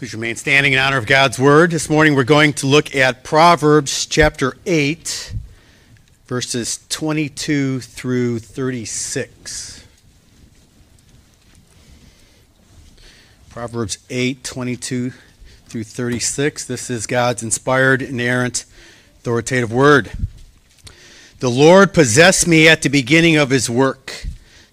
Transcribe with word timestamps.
Please 0.00 0.14
remain 0.14 0.34
standing 0.34 0.72
in 0.72 0.78
honor 0.78 0.96
of 0.96 1.04
God's 1.04 1.38
word. 1.38 1.72
This 1.72 1.90
morning 1.90 2.14
we're 2.14 2.24
going 2.24 2.54
to 2.54 2.66
look 2.66 2.96
at 2.96 3.22
Proverbs 3.22 4.06
chapter 4.06 4.56
8, 4.64 5.34
verses 6.24 6.80
22 6.88 7.80
through 7.80 8.38
36. 8.38 9.86
Proverbs 13.50 13.98
8, 14.08 14.42
22 14.42 15.12
through 15.66 15.84
36. 15.84 16.64
This 16.64 16.88
is 16.88 17.06
God's 17.06 17.42
inspired, 17.42 18.00
inerrant, 18.00 18.64
authoritative 19.18 19.70
word. 19.70 20.12
The 21.40 21.50
Lord 21.50 21.92
possessed 21.92 22.48
me 22.48 22.68
at 22.68 22.80
the 22.80 22.88
beginning 22.88 23.36
of 23.36 23.50
his 23.50 23.68
work, 23.68 24.24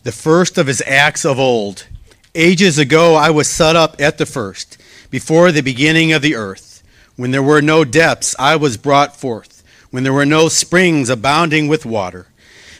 the 0.04 0.14
first 0.14 0.58
of 0.58 0.68
his 0.68 0.82
acts 0.88 1.26
of 1.26 1.38
old. 1.38 1.86
Ages 2.34 2.78
ago 2.78 3.16
I 3.16 3.30
was 3.30 3.50
set 3.50 3.76
up 3.76 4.00
at 4.00 4.18
the 4.20 4.26
first 4.26 4.77
before 5.10 5.52
the 5.52 5.62
beginning 5.62 6.12
of 6.12 6.22
the 6.22 6.36
earth. 6.36 6.84
When 7.16 7.32
there 7.32 7.44
were 7.44 7.62
no 7.62 7.84
depths, 7.84 8.36
I 8.38 8.56
was 8.56 8.78
brought 8.78 9.16
forth. 9.16 9.64
When 9.90 10.04
there 10.04 10.14
were 10.14 10.26
no 10.26 10.50
springs 10.50 11.10
abounding 11.10 11.68
with 11.68 11.86
water. 11.86 12.28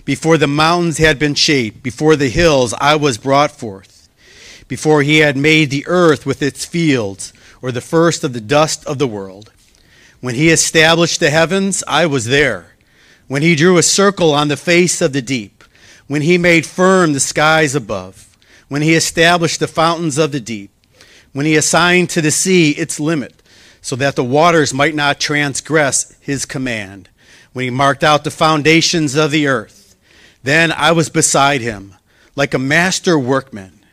Before 0.06 0.38
the 0.38 0.48
mountains 0.48 1.00
had 1.00 1.20
been 1.20 1.36
shaped, 1.36 1.84
before 1.84 2.16
the 2.16 2.30
hills, 2.30 2.74
I 2.80 2.96
was 2.96 3.18
brought 3.18 3.52
forth. 3.52 4.08
Before 4.68 5.02
he 5.02 5.20
had 5.20 5.38
made 5.38 5.70
the 5.70 5.88
earth 5.88 6.26
with 6.26 6.42
its 6.42 6.66
fields, 6.66 7.34
or 7.62 7.72
the 7.72 7.82
first 7.82 8.24
of 8.24 8.34
the 8.34 8.42
dust 8.42 8.86
of 8.86 9.00
the 9.00 9.08
world. 9.08 9.52
When 10.22 10.36
he 10.36 10.50
established 10.50 11.20
the 11.20 11.30
heavens, 11.30 11.84
I 11.88 12.06
was 12.06 12.26
there. 12.26 12.74
When 13.28 13.42
he 13.42 13.56
drew 13.56 13.78
a 13.78 13.84
circle 13.84 14.34
on 14.34 14.48
the 14.48 14.58
face 14.58 15.02
of 15.02 15.14
the 15.14 15.22
deep. 15.22 15.64
When 16.08 16.22
he 16.22 16.38
made 16.38 16.66
firm 16.66 17.14
the 17.14 17.20
skies 17.20 17.76
above. 17.76 18.38
When 18.68 18.82
he 18.82 18.94
established 18.94 19.60
the 19.60 19.68
fountains 19.68 20.18
of 20.18 20.32
the 20.32 20.40
deep 20.40 20.72
when 21.38 21.46
he 21.46 21.56
assigned 21.56 22.10
to 22.10 22.20
the 22.20 22.32
sea 22.32 22.72
its 22.72 23.00
limit, 23.00 23.44
so 23.80 23.96
that 23.96 24.16
the 24.16 24.24
waters 24.24 24.74
might 24.74 24.96
not 24.96 25.20
transgress 25.20 26.18
his 26.20 26.48
command, 26.48 27.10
when 27.54 27.64
he 27.64 27.70
marked 27.70 28.04
out 28.04 28.24
the 28.24 28.32
foundations 28.32 29.14
of 29.14 29.30
the 29.30 29.46
earth. 29.46 29.96
Then 30.42 30.72
I 30.72 30.94
was 30.94 31.10
beside 31.12 31.62
him, 31.62 31.94
like 32.36 32.56
a 32.56 32.58
master 32.58 33.20
workman, 33.20 33.86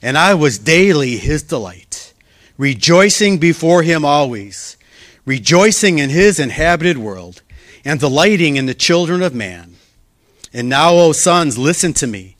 and 0.00 0.16
I 0.16 0.32
was 0.32 0.58
daily 0.58 1.18
his 1.18 1.42
delight, 1.42 2.14
rejoicing 2.56 3.36
before 3.36 3.82
him 3.82 4.02
always, 4.02 4.78
rejoicing 5.26 5.98
in 5.98 6.08
his 6.08 6.40
inhabited 6.40 6.96
world, 6.96 7.42
and 7.84 8.00
delighting 8.00 8.56
in 8.56 8.64
the 8.64 8.72
children 8.72 9.20
of 9.20 9.34
man. 9.34 9.74
And 10.54 10.70
now, 10.70 10.94
O 10.94 11.12
sons, 11.12 11.58
listen 11.58 11.92
to 11.92 12.06
me. 12.06 12.36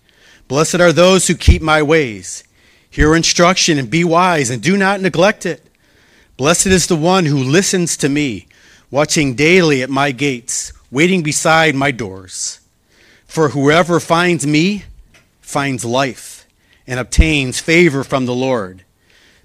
Blessed 0.48 0.76
are 0.76 0.94
those 0.94 1.28
who 1.28 1.34
keep 1.34 1.60
my 1.60 1.82
ways 1.82 2.44
Hear 2.90 3.14
instruction 3.14 3.78
and 3.78 3.90
be 3.90 4.04
wise, 4.04 4.50
and 4.50 4.62
do 4.62 4.76
not 4.76 5.00
neglect 5.00 5.44
it. 5.46 5.64
Blessed 6.36 6.66
is 6.66 6.86
the 6.86 6.96
one 6.96 7.26
who 7.26 7.36
listens 7.36 7.96
to 7.98 8.08
me, 8.08 8.46
watching 8.90 9.34
daily 9.34 9.82
at 9.82 9.90
my 9.90 10.12
gates, 10.12 10.72
waiting 10.90 11.22
beside 11.22 11.74
my 11.74 11.90
doors. 11.90 12.60
For 13.26 13.50
whoever 13.50 14.00
finds 14.00 14.46
me 14.46 14.84
finds 15.40 15.84
life 15.84 16.46
and 16.86 16.98
obtains 16.98 17.60
favor 17.60 18.02
from 18.02 18.26
the 18.26 18.34
Lord. 18.34 18.84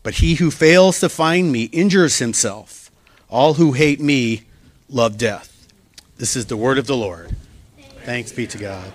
But 0.04 0.16
he 0.16 0.36
who 0.36 0.52
fails 0.52 1.00
to 1.00 1.10
find 1.10 1.52
me 1.52 1.66
injures 1.66 2.20
himself. 2.20 2.92
All 3.30 3.56
who 3.56 3.74
hate 3.74 4.00
me 4.00 4.44
love 4.90 5.18
death. 5.18 5.68
This 6.18 6.36
is 6.36 6.46
the 6.46 6.58
word 6.58 6.78
of 6.78 6.88
the 6.88 6.98
Lord. 6.98 7.36
Thanks 8.06 8.32
be 8.32 8.48
to 8.48 8.58
God. 8.58 8.94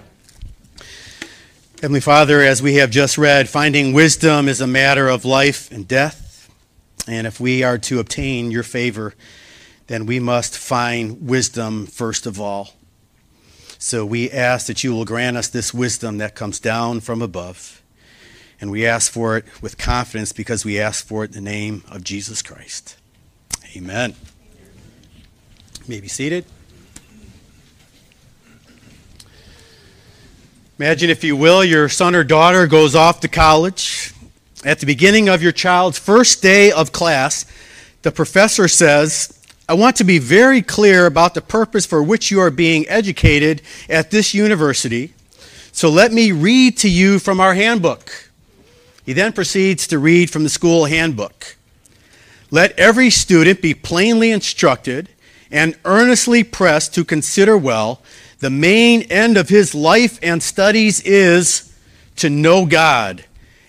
Heavenly 1.80 2.00
Father, 2.00 2.40
as 2.40 2.60
we 2.60 2.74
have 2.74 2.90
just 2.90 3.16
read, 3.16 3.48
finding 3.48 3.92
wisdom 3.92 4.48
is 4.48 4.60
a 4.60 4.66
matter 4.66 5.06
of 5.06 5.24
life 5.24 5.70
and 5.70 5.86
death. 5.86 6.50
And 7.06 7.24
if 7.24 7.38
we 7.38 7.62
are 7.62 7.78
to 7.78 8.00
obtain 8.00 8.50
your 8.50 8.64
favor, 8.64 9.14
then 9.86 10.04
we 10.04 10.18
must 10.18 10.58
find 10.58 11.28
wisdom 11.28 11.86
first 11.86 12.26
of 12.26 12.40
all. 12.40 12.70
So 13.78 14.04
we 14.04 14.28
ask 14.28 14.66
that 14.66 14.82
you 14.82 14.92
will 14.92 15.04
grant 15.04 15.36
us 15.36 15.46
this 15.46 15.72
wisdom 15.72 16.18
that 16.18 16.34
comes 16.34 16.58
down 16.58 16.98
from 16.98 17.22
above. 17.22 17.80
And 18.60 18.72
we 18.72 18.84
ask 18.84 19.12
for 19.12 19.36
it 19.36 19.44
with 19.62 19.78
confidence 19.78 20.32
because 20.32 20.64
we 20.64 20.80
ask 20.80 21.06
for 21.06 21.22
it 21.22 21.36
in 21.36 21.44
the 21.44 21.48
name 21.48 21.84
of 21.88 22.02
Jesus 22.02 22.42
Christ. 22.42 22.96
Amen. 23.76 24.16
You 25.76 25.84
may 25.86 26.00
be 26.00 26.08
seated. 26.08 26.44
Imagine, 30.80 31.10
if 31.10 31.24
you 31.24 31.34
will, 31.34 31.64
your 31.64 31.88
son 31.88 32.14
or 32.14 32.22
daughter 32.22 32.68
goes 32.68 32.94
off 32.94 33.18
to 33.20 33.28
college. 33.28 34.12
At 34.64 34.78
the 34.78 34.86
beginning 34.86 35.28
of 35.28 35.42
your 35.42 35.50
child's 35.50 35.98
first 35.98 36.40
day 36.40 36.70
of 36.70 36.92
class, 36.92 37.44
the 38.02 38.12
professor 38.12 38.68
says, 38.68 39.36
I 39.68 39.74
want 39.74 39.96
to 39.96 40.04
be 40.04 40.20
very 40.20 40.62
clear 40.62 41.06
about 41.06 41.34
the 41.34 41.40
purpose 41.40 41.84
for 41.84 42.00
which 42.00 42.30
you 42.30 42.38
are 42.38 42.52
being 42.52 42.88
educated 42.88 43.60
at 43.88 44.12
this 44.12 44.34
university. 44.34 45.14
So 45.72 45.88
let 45.90 46.12
me 46.12 46.30
read 46.30 46.78
to 46.78 46.88
you 46.88 47.18
from 47.18 47.40
our 47.40 47.54
handbook. 47.54 48.30
He 49.04 49.12
then 49.12 49.32
proceeds 49.32 49.88
to 49.88 49.98
read 49.98 50.30
from 50.30 50.44
the 50.44 50.48
school 50.48 50.84
handbook. 50.84 51.56
Let 52.52 52.78
every 52.78 53.10
student 53.10 53.60
be 53.60 53.74
plainly 53.74 54.30
instructed 54.30 55.08
and 55.50 55.76
earnestly 55.84 56.44
pressed 56.44 56.94
to 56.94 57.04
consider 57.04 57.58
well 57.58 58.00
the 58.40 58.50
main 58.50 59.02
end 59.02 59.36
of 59.36 59.48
his 59.48 59.74
life 59.74 60.18
and 60.22 60.42
studies 60.42 61.00
is 61.00 61.74
to 62.16 62.30
know 62.30 62.66
God 62.66 63.24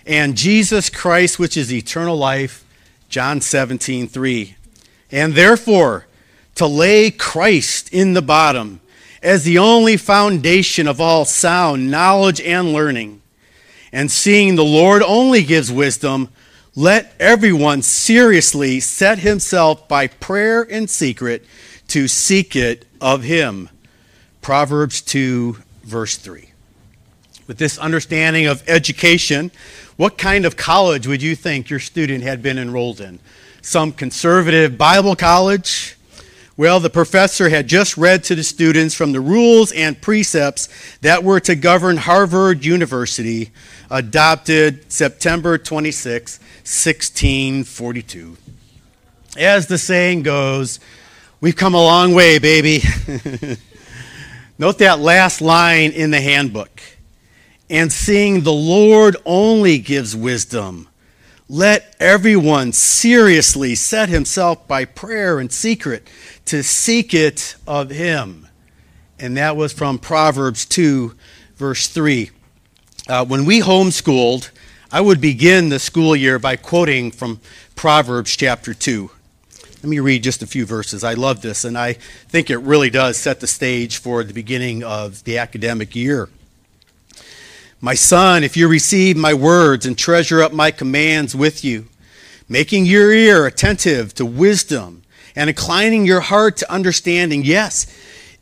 and 0.06 0.36
Jesus 0.36 0.90
Christ, 0.90 1.38
which 1.38 1.56
is 1.56 1.72
eternal 1.72 2.16
life. 2.16 2.64
John 3.08 3.40
17, 3.40 4.08
3. 4.08 4.56
And 5.10 5.34
therefore, 5.34 6.06
to 6.54 6.66
lay 6.66 7.10
Christ 7.10 7.92
in 7.92 8.14
the 8.14 8.22
bottom 8.22 8.80
as 9.22 9.44
the 9.44 9.58
only 9.58 9.96
foundation 9.96 10.86
of 10.86 11.00
all 11.00 11.24
sound 11.24 11.90
knowledge 11.90 12.40
and 12.40 12.72
learning. 12.72 13.22
And 13.92 14.10
seeing 14.10 14.54
the 14.54 14.64
Lord 14.64 15.02
only 15.02 15.42
gives 15.42 15.72
wisdom, 15.72 16.28
let 16.76 17.14
everyone 17.18 17.82
seriously 17.82 18.78
set 18.80 19.18
himself 19.18 19.88
by 19.88 20.06
prayer 20.06 20.62
in 20.62 20.86
secret 20.86 21.44
to 21.88 22.06
seek 22.06 22.54
it 22.54 22.86
of 23.00 23.24
him. 23.24 23.68
Proverbs 24.40 25.02
2, 25.02 25.56
verse 25.84 26.16
3. 26.16 26.50
With 27.46 27.58
this 27.58 27.78
understanding 27.78 28.46
of 28.46 28.66
education, 28.68 29.50
what 29.96 30.16
kind 30.16 30.46
of 30.46 30.56
college 30.56 31.06
would 31.06 31.20
you 31.20 31.34
think 31.34 31.68
your 31.68 31.80
student 31.80 32.22
had 32.22 32.42
been 32.42 32.58
enrolled 32.58 33.00
in? 33.00 33.18
Some 33.60 33.92
conservative 33.92 34.78
Bible 34.78 35.14
college? 35.14 35.96
Well, 36.56 36.78
the 36.78 36.90
professor 36.90 37.48
had 37.48 37.68
just 37.68 37.96
read 37.96 38.22
to 38.24 38.34
the 38.34 38.42
students 38.42 38.94
from 38.94 39.12
the 39.12 39.20
rules 39.20 39.72
and 39.72 40.00
precepts 40.00 40.68
that 41.00 41.24
were 41.24 41.40
to 41.40 41.54
govern 41.54 41.96
Harvard 41.96 42.64
University, 42.64 43.50
adopted 43.90 44.92
September 44.92 45.58
26, 45.58 46.38
1642. 46.38 48.36
As 49.38 49.68
the 49.68 49.78
saying 49.78 50.22
goes, 50.22 50.80
we've 51.40 51.56
come 51.56 51.74
a 51.74 51.82
long 51.82 52.14
way, 52.14 52.38
baby. 52.38 52.82
Note 54.60 54.76
that 54.80 54.98
last 54.98 55.40
line 55.40 55.90
in 55.92 56.10
the 56.10 56.20
handbook. 56.20 56.82
And 57.70 57.90
seeing 57.90 58.42
the 58.42 58.52
Lord 58.52 59.16
only 59.24 59.78
gives 59.78 60.14
wisdom, 60.14 60.86
let 61.48 61.96
everyone 61.98 62.72
seriously 62.72 63.74
set 63.74 64.10
himself 64.10 64.68
by 64.68 64.84
prayer 64.84 65.40
in 65.40 65.48
secret 65.48 66.10
to 66.44 66.62
seek 66.62 67.14
it 67.14 67.56
of 67.66 67.88
him. 67.88 68.48
And 69.18 69.34
that 69.38 69.56
was 69.56 69.72
from 69.72 69.98
Proverbs 69.98 70.66
2, 70.66 71.16
verse 71.56 71.88
3. 71.88 72.30
Uh, 73.08 73.24
when 73.24 73.46
we 73.46 73.60
homeschooled, 73.60 74.50
I 74.92 75.00
would 75.00 75.22
begin 75.22 75.70
the 75.70 75.78
school 75.78 76.14
year 76.14 76.38
by 76.38 76.56
quoting 76.56 77.12
from 77.12 77.40
Proverbs 77.76 78.36
chapter 78.36 78.74
2. 78.74 79.10
Let 79.82 79.88
me 79.88 79.98
read 79.98 80.22
just 80.22 80.42
a 80.42 80.46
few 80.46 80.66
verses. 80.66 81.02
I 81.02 81.14
love 81.14 81.40
this, 81.40 81.64
and 81.64 81.78
I 81.78 81.94
think 81.94 82.50
it 82.50 82.58
really 82.58 82.90
does 82.90 83.16
set 83.16 83.40
the 83.40 83.46
stage 83.46 83.96
for 83.96 84.22
the 84.22 84.34
beginning 84.34 84.84
of 84.84 85.24
the 85.24 85.38
academic 85.38 85.96
year. 85.96 86.28
My 87.80 87.94
son, 87.94 88.44
if 88.44 88.58
you 88.58 88.68
receive 88.68 89.16
my 89.16 89.32
words 89.32 89.86
and 89.86 89.96
treasure 89.96 90.42
up 90.42 90.52
my 90.52 90.70
commands 90.70 91.34
with 91.34 91.64
you, 91.64 91.86
making 92.46 92.84
your 92.84 93.10
ear 93.10 93.46
attentive 93.46 94.12
to 94.16 94.26
wisdom 94.26 95.02
and 95.34 95.48
inclining 95.48 96.04
your 96.04 96.20
heart 96.20 96.58
to 96.58 96.70
understanding, 96.70 97.42
yes, 97.42 97.86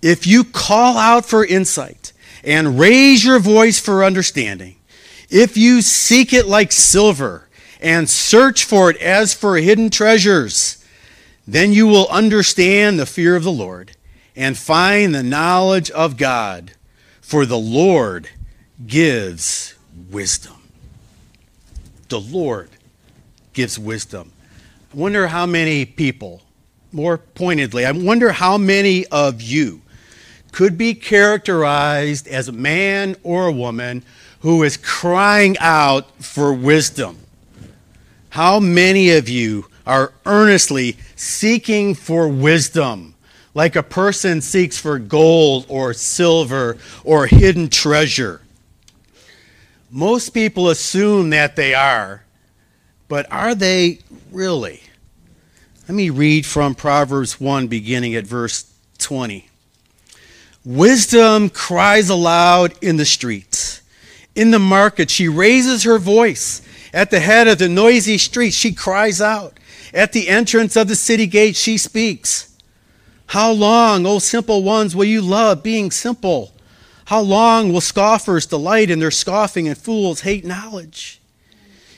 if 0.02 0.26
you 0.26 0.42
call 0.42 0.98
out 0.98 1.24
for 1.24 1.46
insight 1.46 2.12
and 2.42 2.80
raise 2.80 3.24
your 3.24 3.38
voice 3.38 3.78
for 3.78 4.02
understanding, 4.02 4.74
if 5.30 5.56
you 5.56 5.82
seek 5.82 6.32
it 6.32 6.48
like 6.48 6.72
silver 6.72 7.48
and 7.80 8.10
search 8.10 8.64
for 8.64 8.90
it 8.90 8.96
as 8.96 9.34
for 9.34 9.56
hidden 9.58 9.88
treasures, 9.88 10.77
then 11.48 11.72
you 11.72 11.86
will 11.86 12.06
understand 12.08 12.98
the 12.98 13.06
fear 13.06 13.34
of 13.34 13.42
the 13.42 13.50
Lord 13.50 13.92
and 14.36 14.56
find 14.56 15.14
the 15.14 15.22
knowledge 15.22 15.90
of 15.92 16.18
God, 16.18 16.72
for 17.22 17.46
the 17.46 17.58
Lord 17.58 18.28
gives 18.86 19.74
wisdom. 20.10 20.68
The 22.10 22.20
Lord 22.20 22.68
gives 23.54 23.78
wisdom. 23.78 24.30
I 24.92 24.96
wonder 24.98 25.28
how 25.28 25.46
many 25.46 25.86
people, 25.86 26.42
more 26.92 27.16
pointedly, 27.16 27.86
I 27.86 27.92
wonder 27.92 28.32
how 28.32 28.58
many 28.58 29.06
of 29.06 29.40
you 29.40 29.80
could 30.52 30.76
be 30.76 30.92
characterized 30.92 32.28
as 32.28 32.48
a 32.48 32.52
man 32.52 33.16
or 33.22 33.46
a 33.46 33.52
woman 33.52 34.04
who 34.40 34.62
is 34.64 34.76
crying 34.76 35.56
out 35.60 36.22
for 36.22 36.52
wisdom. 36.52 37.16
How 38.28 38.60
many 38.60 39.12
of 39.12 39.30
you 39.30 39.64
are 39.88 40.12
earnestly 40.26 40.96
seeking 41.16 41.94
for 41.94 42.28
wisdom, 42.28 43.14
like 43.54 43.74
a 43.74 43.82
person 43.82 44.40
seeks 44.40 44.78
for 44.78 44.98
gold 44.98 45.66
or 45.68 45.94
silver 45.94 46.76
or 47.02 47.26
hidden 47.26 47.68
treasure? 47.68 48.42
Most 49.90 50.30
people 50.30 50.68
assume 50.68 51.30
that 51.30 51.56
they 51.56 51.74
are, 51.74 52.22
but 53.08 53.26
are 53.32 53.54
they 53.54 54.00
really? 54.30 54.82
Let 55.88 55.94
me 55.94 56.10
read 56.10 56.44
from 56.44 56.74
Proverbs 56.74 57.40
1, 57.40 57.68
beginning 57.68 58.14
at 58.14 58.26
verse 58.26 58.70
20. 58.98 59.48
Wisdom 60.66 61.48
cries 61.48 62.10
aloud 62.10 62.74
in 62.82 62.98
the 62.98 63.06
streets. 63.06 63.80
In 64.34 64.50
the 64.50 64.58
market, 64.58 65.08
she 65.08 65.28
raises 65.28 65.84
her 65.84 65.98
voice. 65.98 66.60
At 66.92 67.10
the 67.10 67.20
head 67.20 67.48
of 67.48 67.56
the 67.56 67.70
noisy 67.70 68.18
street, 68.18 68.52
she 68.52 68.72
cries 68.72 69.22
out. 69.22 69.57
At 69.92 70.12
the 70.12 70.28
entrance 70.28 70.76
of 70.76 70.88
the 70.88 70.94
city 70.94 71.26
gate, 71.26 71.56
she 71.56 71.78
speaks. 71.78 72.56
How 73.26 73.50
long, 73.52 74.06
O 74.06 74.18
simple 74.18 74.62
ones, 74.62 74.96
will 74.96 75.04
you 75.04 75.20
love 75.20 75.62
being 75.62 75.90
simple? 75.90 76.52
How 77.06 77.20
long 77.20 77.72
will 77.72 77.80
scoffers 77.80 78.46
delight 78.46 78.90
in 78.90 78.98
their 78.98 79.10
scoffing 79.10 79.68
and 79.68 79.76
fools 79.76 80.22
hate 80.22 80.44
knowledge? 80.44 81.20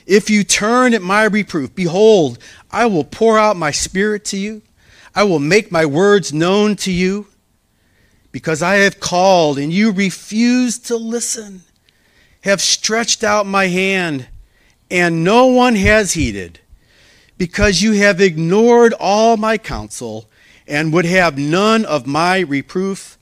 If 0.05 0.29
you 0.29 0.43
turn 0.43 0.93
at 0.93 1.01
my 1.01 1.23
reproof, 1.23 1.75
behold, 1.75 2.39
I 2.71 2.85
will 2.85 3.03
pour 3.03 3.37
out 3.37 3.55
my 3.55 3.71
spirit 3.71 4.25
to 4.25 4.37
you. 4.37 4.61
I 5.13 5.23
will 5.23 5.39
make 5.39 5.71
my 5.71 5.85
words 5.85 6.33
known 6.33 6.75
to 6.77 6.91
you. 6.91 7.27
Because 8.31 8.61
I 8.61 8.75
have 8.75 9.01
called 9.01 9.57
and 9.57 9.71
you 9.73 9.91
refuse 9.91 10.79
to 10.79 10.95
listen 10.95 11.63
have 12.41 12.61
stretched 12.61 13.23
out 13.23 13.45
my 13.45 13.67
hand, 13.67 14.27
and 14.89 15.23
no 15.23 15.47
one 15.47 15.75
has 15.75 16.13
heeded, 16.13 16.59
because 17.41 17.81
you 17.81 17.93
have 17.93 18.21
ignored 18.21 18.93
all 18.99 19.35
my 19.35 19.57
counsel 19.57 20.29
and 20.67 20.93
would 20.93 21.05
have 21.05 21.39
none 21.39 21.83
of 21.85 22.05
my 22.05 22.37
reproof, 22.41 23.17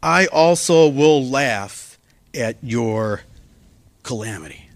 I 0.00 0.26
also 0.26 0.86
will 0.86 1.24
laugh 1.24 1.98
at 2.32 2.56
your 2.62 3.22
calamity. 4.04 4.70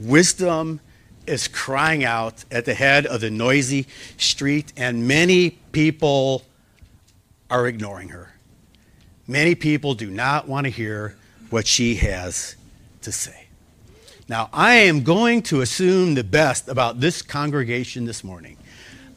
Wisdom 0.00 0.80
is 1.28 1.46
crying 1.46 2.02
out 2.02 2.44
at 2.50 2.64
the 2.64 2.74
head 2.74 3.06
of 3.06 3.20
the 3.20 3.30
noisy 3.30 3.86
street, 4.16 4.72
and 4.76 5.06
many 5.06 5.50
people 5.70 6.42
are 7.48 7.68
ignoring 7.68 8.08
her. 8.08 8.34
Many 9.28 9.54
people 9.54 9.94
do 9.94 10.10
not 10.10 10.48
want 10.48 10.64
to 10.64 10.72
hear 10.72 11.14
what 11.50 11.68
she 11.68 11.94
has 11.94 12.56
to 13.02 13.12
say. 13.12 13.39
Now, 14.30 14.48
I 14.52 14.74
am 14.74 15.02
going 15.02 15.42
to 15.42 15.60
assume 15.60 16.14
the 16.14 16.22
best 16.22 16.68
about 16.68 17.00
this 17.00 17.20
congregation 17.20 18.04
this 18.04 18.22
morning. 18.22 18.56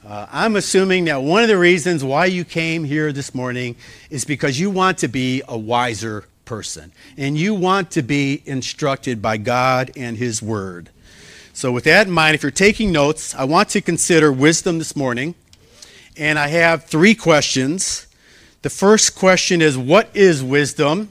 Uh, 0.03 0.25
I'm 0.31 0.55
assuming 0.55 1.05
that 1.05 1.21
one 1.21 1.43
of 1.43 1.49
the 1.49 1.57
reasons 1.59 2.03
why 2.03 2.25
you 2.25 2.43
came 2.43 2.83
here 2.83 3.11
this 3.11 3.35
morning 3.35 3.75
is 4.09 4.25
because 4.25 4.59
you 4.59 4.71
want 4.71 4.97
to 4.97 5.07
be 5.07 5.43
a 5.47 5.55
wiser 5.55 6.25
person 6.45 6.91
and 7.15 7.37
you 7.37 7.53
want 7.53 7.91
to 7.91 8.01
be 8.01 8.41
instructed 8.47 9.21
by 9.21 9.37
God 9.37 9.91
and 9.95 10.17
His 10.17 10.41
Word. 10.41 10.89
So, 11.53 11.71
with 11.71 11.83
that 11.83 12.07
in 12.07 12.11
mind, 12.11 12.33
if 12.33 12.41
you're 12.41 12.51
taking 12.51 12.91
notes, 12.91 13.35
I 13.35 13.43
want 13.43 13.69
to 13.69 13.81
consider 13.81 14.33
wisdom 14.33 14.79
this 14.79 14.95
morning. 14.95 15.35
And 16.17 16.39
I 16.39 16.47
have 16.47 16.85
three 16.85 17.13
questions. 17.13 18.07
The 18.63 18.71
first 18.71 19.13
question 19.13 19.61
is 19.61 19.77
What 19.77 20.09
is 20.15 20.41
wisdom? 20.41 21.09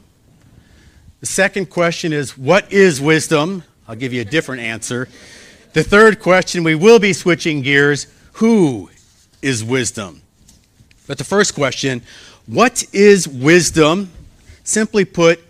The 1.20 1.26
second 1.26 1.70
question 1.70 2.12
is, 2.12 2.36
What 2.36 2.72
is 2.72 3.00
wisdom? 3.00 3.62
I'll 3.92 3.98
give 3.98 4.14
you 4.14 4.22
a 4.22 4.24
different 4.24 4.62
answer. 4.62 5.06
The 5.74 5.84
third 5.84 6.18
question, 6.18 6.64
we 6.64 6.74
will 6.74 6.98
be 6.98 7.12
switching 7.12 7.60
gears. 7.60 8.06
Who 8.36 8.88
is 9.42 9.62
wisdom? 9.62 10.22
But 11.06 11.18
the 11.18 11.24
first 11.24 11.54
question, 11.54 12.00
What 12.46 12.84
is 12.94 13.28
wisdom? 13.28 14.10
Simply 14.64 15.04
put, 15.04 15.40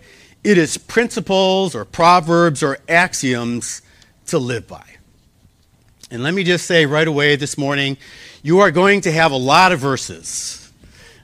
it 0.42 0.58
is 0.58 0.76
principles 0.76 1.76
or 1.76 1.84
proverbs 1.84 2.64
or 2.64 2.78
axioms 2.88 3.80
to 4.26 4.40
live 4.40 4.66
by. 4.66 4.96
And 6.10 6.24
let 6.24 6.34
me 6.34 6.42
just 6.42 6.66
say 6.66 6.84
right 6.84 7.06
away 7.06 7.36
this 7.36 7.56
morning, 7.56 7.96
you 8.42 8.58
are 8.58 8.72
going 8.72 9.02
to 9.02 9.12
have 9.12 9.30
a 9.30 9.36
lot 9.36 9.70
of 9.70 9.78
verses. 9.78 10.72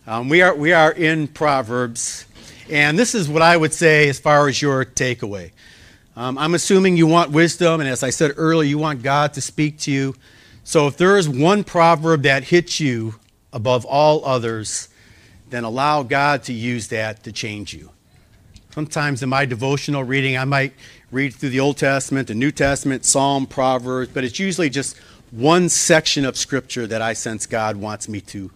Um, 0.06 0.28
we, 0.28 0.40
are, 0.40 0.54
we 0.54 0.72
are 0.72 0.92
in 0.92 1.26
Proverbs. 1.26 2.26
And 2.70 2.96
this 2.96 3.16
is 3.16 3.28
what 3.28 3.42
I 3.42 3.56
would 3.56 3.74
say 3.74 4.08
as 4.08 4.20
far 4.20 4.46
as 4.46 4.62
your 4.62 4.84
takeaway. 4.84 5.50
Um, 6.18 6.36
I'm 6.36 6.54
assuming 6.54 6.96
you 6.96 7.06
want 7.06 7.30
wisdom, 7.30 7.78
and 7.78 7.88
as 7.88 8.02
I 8.02 8.10
said 8.10 8.32
earlier, 8.36 8.68
you 8.68 8.76
want 8.76 9.04
God 9.04 9.34
to 9.34 9.40
speak 9.40 9.78
to 9.80 9.92
you. 9.92 10.16
So 10.64 10.88
if 10.88 10.96
there 10.96 11.16
is 11.16 11.28
one 11.28 11.62
proverb 11.62 12.24
that 12.24 12.42
hits 12.42 12.80
you 12.80 13.14
above 13.52 13.84
all 13.84 14.24
others, 14.24 14.88
then 15.50 15.62
allow 15.62 16.02
God 16.02 16.42
to 16.42 16.52
use 16.52 16.88
that 16.88 17.22
to 17.22 17.30
change 17.30 17.72
you. 17.72 17.90
Sometimes 18.70 19.22
in 19.22 19.28
my 19.28 19.44
devotional 19.44 20.02
reading, 20.02 20.36
I 20.36 20.44
might 20.44 20.72
read 21.12 21.34
through 21.34 21.50
the 21.50 21.60
Old 21.60 21.76
Testament, 21.76 22.26
the 22.26 22.34
New 22.34 22.50
Testament, 22.50 23.04
Psalm, 23.04 23.46
Proverbs, 23.46 24.10
but 24.12 24.24
it's 24.24 24.40
usually 24.40 24.70
just 24.70 24.96
one 25.30 25.68
section 25.68 26.24
of 26.24 26.36
Scripture 26.36 26.88
that 26.88 27.00
I 27.00 27.12
sense 27.12 27.46
God 27.46 27.76
wants 27.76 28.08
me 28.08 28.20
to 28.22 28.50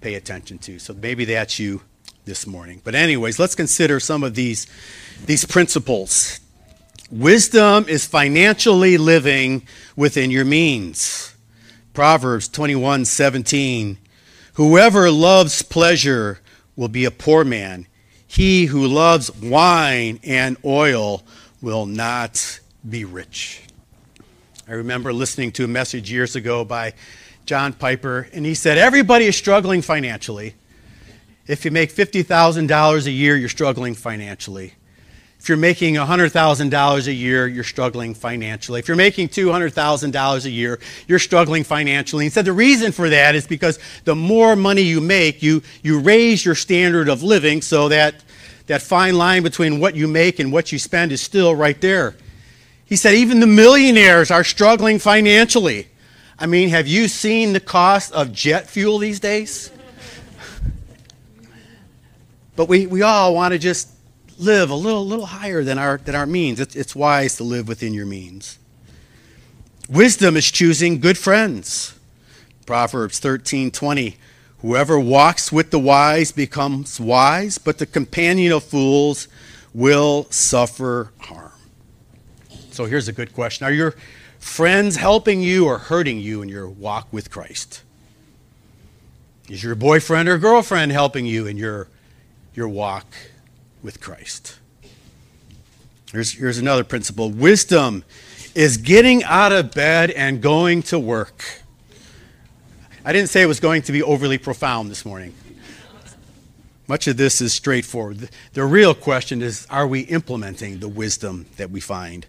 pay 0.00 0.14
attention 0.14 0.58
to. 0.58 0.80
So 0.80 0.94
maybe 0.94 1.24
that's 1.26 1.60
you 1.60 1.82
this 2.24 2.44
morning. 2.44 2.80
But, 2.82 2.96
anyways, 2.96 3.38
let's 3.38 3.54
consider 3.54 4.00
some 4.00 4.24
of 4.24 4.34
these, 4.34 4.66
these 5.26 5.44
principles. 5.44 6.40
Wisdom 7.10 7.86
is 7.88 8.04
financially 8.04 8.98
living 8.98 9.66
within 9.96 10.30
your 10.30 10.44
means. 10.44 11.34
Proverbs 11.94 12.48
21 12.48 13.06
17. 13.06 13.96
Whoever 14.54 15.10
loves 15.10 15.62
pleasure 15.62 16.40
will 16.76 16.88
be 16.88 17.06
a 17.06 17.10
poor 17.10 17.44
man. 17.44 17.86
He 18.26 18.66
who 18.66 18.86
loves 18.86 19.34
wine 19.34 20.20
and 20.22 20.58
oil 20.64 21.22
will 21.62 21.86
not 21.86 22.60
be 22.86 23.06
rich. 23.06 23.62
I 24.68 24.72
remember 24.72 25.12
listening 25.14 25.52
to 25.52 25.64
a 25.64 25.68
message 25.68 26.12
years 26.12 26.36
ago 26.36 26.62
by 26.62 26.92
John 27.46 27.72
Piper, 27.72 28.28
and 28.34 28.44
he 28.44 28.54
said, 28.54 28.76
Everybody 28.76 29.24
is 29.24 29.36
struggling 29.36 29.80
financially. 29.80 30.56
If 31.46 31.64
you 31.64 31.70
make 31.70 31.90
$50,000 31.90 33.06
a 33.06 33.10
year, 33.10 33.34
you're 33.34 33.48
struggling 33.48 33.94
financially. 33.94 34.74
If 35.40 35.48
you're 35.48 35.56
making 35.56 35.94
$100,000 35.94 37.06
a 37.06 37.12
year, 37.12 37.46
you're 37.46 37.64
struggling 37.64 38.12
financially. 38.14 38.80
If 38.80 38.88
you're 38.88 38.96
making 38.96 39.28
$200,000 39.28 40.44
a 40.44 40.50
year, 40.50 40.80
you're 41.06 41.18
struggling 41.18 41.64
financially. 41.64 42.24
He 42.24 42.30
said 42.30 42.44
the 42.44 42.52
reason 42.52 42.92
for 42.92 43.08
that 43.08 43.34
is 43.34 43.46
because 43.46 43.78
the 44.04 44.16
more 44.16 44.56
money 44.56 44.82
you 44.82 45.00
make, 45.00 45.42
you, 45.42 45.62
you 45.82 46.00
raise 46.00 46.44
your 46.44 46.56
standard 46.56 47.08
of 47.08 47.22
living 47.22 47.62
so 47.62 47.88
that 47.88 48.16
that 48.68 48.82
fine 48.82 49.16
line 49.16 49.42
between 49.42 49.80
what 49.80 49.96
you 49.96 50.06
make 50.06 50.38
and 50.38 50.52
what 50.52 50.70
you 50.70 50.78
spend 50.78 51.10
is 51.10 51.20
still 51.20 51.54
right 51.54 51.80
there. 51.80 52.14
He 52.84 52.96
said 52.96 53.14
even 53.14 53.40
the 53.40 53.46
millionaires 53.46 54.30
are 54.30 54.44
struggling 54.44 54.98
financially. 54.98 55.88
I 56.38 56.46
mean, 56.46 56.68
have 56.68 56.86
you 56.86 57.08
seen 57.08 57.52
the 57.52 57.60
cost 57.60 58.12
of 58.12 58.32
jet 58.32 58.68
fuel 58.68 58.98
these 58.98 59.20
days? 59.20 59.70
But 62.56 62.68
we, 62.68 62.88
we 62.88 63.02
all 63.02 63.36
want 63.36 63.52
to 63.52 63.58
just 63.58 63.88
live 64.38 64.70
a 64.70 64.74
little, 64.74 65.04
little 65.06 65.26
higher 65.26 65.64
than 65.64 65.78
our, 65.78 65.98
than 65.98 66.14
our 66.14 66.26
means. 66.26 66.60
It's, 66.60 66.76
it's 66.76 66.94
wise 66.94 67.36
to 67.36 67.44
live 67.44 67.68
within 67.68 67.92
your 67.92 68.06
means. 68.06 68.58
Wisdom 69.88 70.36
is 70.36 70.50
choosing 70.50 71.00
good 71.00 71.18
friends. 71.18 71.94
Proverbs 72.66 73.18
13 73.18 73.70
20. 73.70 74.16
Whoever 74.60 74.98
walks 74.98 75.52
with 75.52 75.70
the 75.70 75.78
wise 75.78 76.32
becomes 76.32 77.00
wise, 77.00 77.58
but 77.58 77.78
the 77.78 77.86
companion 77.86 78.52
of 78.52 78.64
fools 78.64 79.28
will 79.72 80.26
suffer 80.30 81.12
harm. 81.20 81.52
So 82.70 82.86
here's 82.86 83.08
a 83.08 83.12
good 83.12 83.32
question 83.32 83.66
Are 83.66 83.72
your 83.72 83.94
friends 84.38 84.96
helping 84.96 85.40
you 85.40 85.66
or 85.66 85.78
hurting 85.78 86.18
you 86.18 86.42
in 86.42 86.48
your 86.48 86.68
walk 86.68 87.08
with 87.10 87.30
Christ? 87.30 87.82
Is 89.48 89.62
your 89.62 89.74
boyfriend 89.74 90.28
or 90.28 90.36
girlfriend 90.36 90.92
helping 90.92 91.24
you 91.24 91.46
in 91.46 91.56
your 91.56 91.88
your 92.54 92.68
walk 92.68 93.06
with 93.82 94.00
Christ. 94.00 94.58
Here's, 96.12 96.32
here's 96.32 96.58
another 96.58 96.84
principle 96.84 97.30
wisdom 97.30 98.04
is 98.54 98.76
getting 98.78 99.22
out 99.24 99.52
of 99.52 99.72
bed 99.72 100.10
and 100.10 100.40
going 100.40 100.82
to 100.82 100.98
work. 100.98 101.62
I 103.04 103.12
didn't 103.12 103.28
say 103.28 103.42
it 103.42 103.46
was 103.46 103.60
going 103.60 103.82
to 103.82 103.92
be 103.92 104.02
overly 104.02 104.38
profound 104.38 104.90
this 104.90 105.04
morning. 105.04 105.34
Much 106.88 107.06
of 107.06 107.18
this 107.18 107.42
is 107.42 107.52
straightforward. 107.52 108.30
The 108.54 108.64
real 108.64 108.94
question 108.94 109.42
is 109.42 109.66
are 109.68 109.86
we 109.86 110.00
implementing 110.00 110.78
the 110.78 110.88
wisdom 110.88 111.46
that 111.58 111.70
we 111.70 111.80
find? 111.80 112.26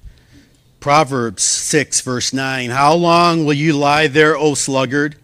Proverbs 0.79 1.43
6, 1.43 2.01
verse 2.01 2.33
9 2.33 2.69
How 2.69 2.93
long 2.93 3.45
will 3.45 3.53
you 3.53 3.73
lie 3.73 4.07
there, 4.07 4.37
O 4.37 4.53
sluggard? 4.53 5.15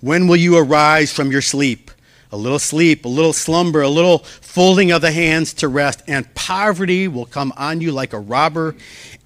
When 0.00 0.28
will 0.28 0.36
you 0.36 0.56
arise 0.58 1.12
from 1.12 1.30
your 1.30 1.42
sleep? 1.42 1.90
A 2.30 2.36
little 2.36 2.58
sleep, 2.58 3.04
a 3.04 3.08
little 3.08 3.32
slumber, 3.32 3.82
a 3.82 3.88
little 3.88 4.20
folding 4.52 4.92
of 4.92 5.00
the 5.00 5.10
hands 5.10 5.54
to 5.54 5.66
rest, 5.66 6.02
and 6.06 6.34
poverty 6.34 7.08
will 7.08 7.24
come 7.24 7.54
on 7.56 7.80
you 7.80 7.90
like 7.90 8.12
a 8.12 8.18
robber, 8.18 8.76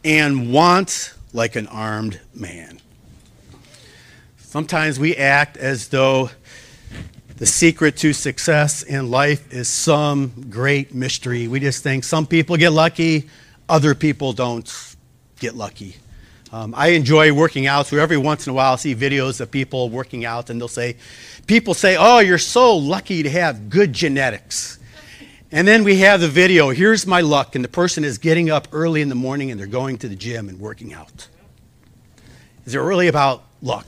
and 0.04 0.52
want 0.52 1.12
like 1.32 1.56
an 1.56 1.66
armed 1.66 2.20
man. 2.32 2.78
Sometimes 4.38 5.00
we 5.00 5.16
act 5.16 5.56
as 5.56 5.88
though 5.88 6.30
the 7.38 7.44
secret 7.44 7.96
to 7.96 8.12
success 8.12 8.84
in 8.84 9.10
life 9.10 9.52
is 9.52 9.66
some 9.68 10.46
great 10.48 10.94
mystery. 10.94 11.48
We 11.48 11.58
just 11.58 11.82
think 11.82 12.04
some 12.04 12.28
people 12.28 12.56
get 12.56 12.70
lucky, 12.70 13.28
other 13.68 13.96
people 13.96 14.32
don't 14.32 14.72
get 15.40 15.56
lucky. 15.56 15.96
Um, 16.52 16.72
I 16.76 16.90
enjoy 16.90 17.32
working 17.32 17.66
out, 17.66 17.88
so 17.88 17.96
every 17.96 18.16
once 18.16 18.46
in 18.46 18.52
a 18.52 18.54
while 18.54 18.70
I'll 18.70 18.78
see 18.78 18.94
videos 18.94 19.40
of 19.40 19.50
people 19.50 19.90
working 19.90 20.24
out, 20.24 20.50
and 20.50 20.60
they'll 20.60 20.68
say, 20.68 20.96
People 21.48 21.74
say, 21.74 21.96
Oh, 21.98 22.20
you're 22.20 22.38
so 22.38 22.76
lucky 22.76 23.24
to 23.24 23.30
have 23.30 23.68
good 23.68 23.92
genetics. 23.92 24.78
And 25.56 25.66
then 25.66 25.84
we 25.84 26.00
have 26.00 26.20
the 26.20 26.28
video, 26.28 26.68
here's 26.68 27.06
my 27.06 27.22
luck, 27.22 27.54
and 27.54 27.64
the 27.64 27.68
person 27.70 28.04
is 28.04 28.18
getting 28.18 28.50
up 28.50 28.68
early 28.72 29.00
in 29.00 29.08
the 29.08 29.14
morning 29.14 29.50
and 29.50 29.58
they're 29.58 29.66
going 29.66 29.96
to 29.96 30.06
the 30.06 30.14
gym 30.14 30.50
and 30.50 30.60
working 30.60 30.92
out. 30.92 31.28
Is 32.66 32.74
it 32.74 32.78
really 32.78 33.08
about 33.08 33.42
luck? 33.62 33.86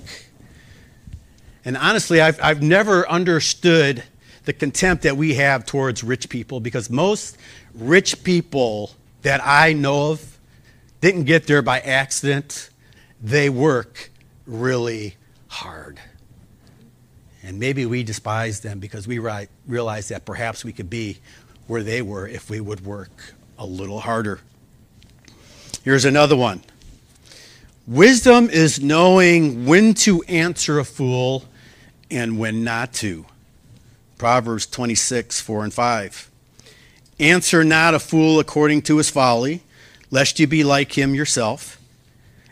And 1.66 1.76
honestly, 1.76 2.22
I've, 2.22 2.42
I've 2.42 2.62
never 2.62 3.06
understood 3.06 4.02
the 4.46 4.54
contempt 4.54 5.02
that 5.02 5.18
we 5.18 5.34
have 5.34 5.66
towards 5.66 6.02
rich 6.02 6.30
people 6.30 6.58
because 6.58 6.88
most 6.88 7.36
rich 7.74 8.24
people 8.24 8.92
that 9.20 9.42
I 9.44 9.74
know 9.74 10.12
of 10.12 10.38
didn't 11.02 11.24
get 11.24 11.46
there 11.46 11.60
by 11.60 11.80
accident. 11.80 12.70
They 13.20 13.50
work 13.50 14.10
really 14.46 15.16
hard. 15.48 16.00
And 17.42 17.58
maybe 17.58 17.86
we 17.86 18.02
despise 18.02 18.60
them 18.60 18.78
because 18.78 19.06
we 19.06 19.18
realize 19.66 20.08
that 20.08 20.24
perhaps 20.24 20.64
we 20.64 20.72
could 20.72 20.90
be 20.90 21.18
where 21.68 21.84
they 21.84 22.02
were 22.02 22.26
if 22.26 22.50
we 22.50 22.60
would 22.60 22.84
work 22.84 23.34
a 23.56 23.64
little 23.64 24.00
harder. 24.00 24.40
Here's 25.84 26.04
another 26.04 26.36
one 26.36 26.62
Wisdom 27.86 28.50
is 28.50 28.82
knowing 28.82 29.64
when 29.64 29.94
to 29.94 30.22
answer 30.24 30.78
a 30.78 30.84
fool 30.84 31.44
and 32.10 32.38
when 32.38 32.64
not 32.64 32.92
to. 32.94 33.24
Proverbs 34.18 34.66
26, 34.66 35.40
4 35.40 35.64
and 35.64 35.72
5. 35.72 36.30
Answer 37.20 37.64
not 37.64 37.94
a 37.94 37.98
fool 37.98 38.40
according 38.40 38.82
to 38.82 38.98
his 38.98 39.10
folly, 39.10 39.62
lest 40.10 40.38
you 40.38 40.46
be 40.46 40.64
like 40.64 40.98
him 40.98 41.14
yourself. 41.14 41.80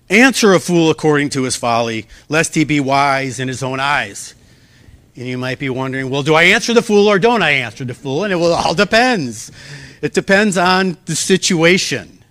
Answer 0.08 0.54
a 0.54 0.60
fool 0.60 0.90
according 0.90 1.30
to 1.30 1.42
his 1.42 1.56
folly, 1.56 2.06
lest 2.28 2.54
he 2.54 2.64
be 2.64 2.80
wise 2.80 3.40
in 3.40 3.48
his 3.48 3.62
own 3.62 3.80
eyes. 3.80 4.34
And 5.16 5.26
you 5.26 5.38
might 5.38 5.58
be 5.58 5.70
wondering, 5.70 6.10
well, 6.10 6.22
do 6.22 6.34
I 6.34 6.44
answer 6.44 6.74
the 6.74 6.82
fool 6.82 7.08
or 7.08 7.18
don't 7.18 7.42
I 7.42 7.50
answer 7.52 7.84
the 7.84 7.94
fool? 7.94 8.24
And 8.24 8.32
it 8.32 8.36
will 8.36 8.52
all 8.52 8.74
depends. 8.74 9.50
It 10.02 10.12
depends 10.12 10.58
on 10.58 10.98
the 11.06 11.16
situation. 11.16 12.22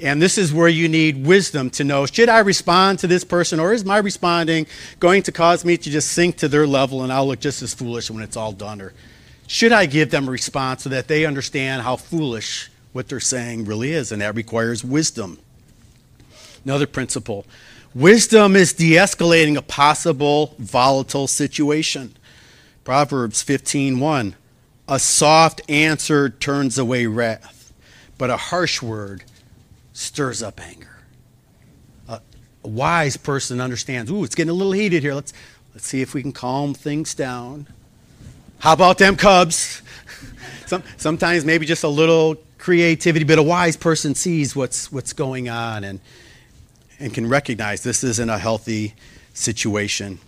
And 0.00 0.22
this 0.22 0.38
is 0.38 0.52
where 0.52 0.68
you 0.68 0.88
need 0.88 1.26
wisdom 1.26 1.70
to 1.70 1.84
know 1.84 2.06
should 2.06 2.28
I 2.28 2.38
respond 2.38 3.00
to 3.00 3.06
this 3.06 3.24
person 3.24 3.60
or 3.60 3.72
is 3.72 3.84
my 3.84 3.98
responding 3.98 4.66
going 5.00 5.22
to 5.24 5.32
cause 5.32 5.64
me 5.64 5.76
to 5.76 5.90
just 5.90 6.12
sink 6.12 6.36
to 6.38 6.48
their 6.48 6.66
level 6.66 7.02
and 7.02 7.12
I'll 7.12 7.26
look 7.26 7.40
just 7.40 7.62
as 7.62 7.74
foolish 7.74 8.10
when 8.10 8.22
it's 8.22 8.36
all 8.36 8.52
done? 8.52 8.80
Or 8.80 8.94
should 9.46 9.72
I 9.72 9.86
give 9.86 10.10
them 10.10 10.28
a 10.28 10.30
response 10.30 10.84
so 10.84 10.90
that 10.90 11.08
they 11.08 11.26
understand 11.26 11.82
how 11.82 11.96
foolish 11.96 12.70
what 12.92 13.08
they're 13.08 13.20
saying 13.20 13.64
really 13.64 13.92
is? 13.92 14.12
And 14.12 14.22
that 14.22 14.34
requires 14.34 14.84
wisdom. 14.84 15.38
Another 16.64 16.86
principle 16.86 17.44
wisdom 17.94 18.56
is 18.56 18.72
de 18.72 18.92
escalating 18.92 19.56
a 19.56 19.62
possible 19.62 20.54
volatile 20.58 21.26
situation. 21.26 22.14
Proverbs 22.84 23.42
15:1 23.42 24.34
A 24.88 24.98
soft 24.98 25.60
answer 25.68 26.30
turns 26.30 26.78
away 26.78 27.06
wrath, 27.06 27.72
but 28.16 28.30
a 28.30 28.36
harsh 28.36 28.80
word 28.80 29.24
stirs 29.92 30.42
up 30.42 30.60
anger. 30.60 30.98
A, 32.08 32.20
a 32.64 32.68
wise 32.68 33.16
person 33.16 33.60
understands, 33.60 34.10
ooh, 34.10 34.24
it's 34.24 34.34
getting 34.34 34.50
a 34.50 34.54
little 34.54 34.72
heated 34.72 35.02
here. 35.02 35.14
Let's, 35.14 35.32
let's 35.74 35.86
see 35.86 36.00
if 36.00 36.14
we 36.14 36.22
can 36.22 36.32
calm 36.32 36.72
things 36.72 37.14
down. 37.14 37.66
How 38.60 38.72
about 38.72 38.98
them 38.98 39.16
Cubs? 39.16 39.82
Some, 40.66 40.82
sometimes 40.96 41.44
maybe 41.44 41.66
just 41.66 41.84
a 41.84 41.88
little 41.88 42.36
creativity, 42.58 43.24
but 43.24 43.38
a 43.38 43.42
wise 43.42 43.76
person 43.76 44.14
sees 44.14 44.54
what's, 44.54 44.92
what's 44.92 45.12
going 45.12 45.48
on 45.48 45.84
and, 45.84 46.00
and 46.98 47.14
can 47.14 47.28
recognize 47.28 47.82
this 47.82 48.02
isn't 48.04 48.30
a 48.30 48.38
healthy 48.38 48.94
situation. 49.34 50.18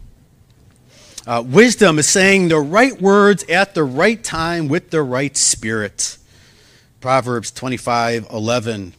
Uh, 1.26 1.42
wisdom 1.46 1.98
is 1.98 2.08
saying 2.08 2.48
the 2.48 2.58
right 2.58 3.00
words 3.00 3.44
at 3.44 3.74
the 3.74 3.84
right 3.84 4.22
time 4.22 4.68
with 4.68 4.90
the 4.90 5.02
right 5.02 5.36
spirit. 5.36 6.16
Proverbs 7.00 7.50
25 7.50 8.26
11 8.30 8.94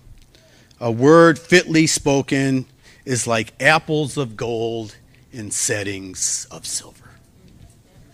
a 0.82 0.92
word 0.92 1.38
fitly 1.38 1.86
spoken 1.86 2.66
is 3.06 3.28
like 3.28 3.54
apples 3.62 4.18
of 4.18 4.36
gold 4.36 4.96
in 5.32 5.52
settings 5.52 6.48
of 6.50 6.66
silver. 6.66 7.12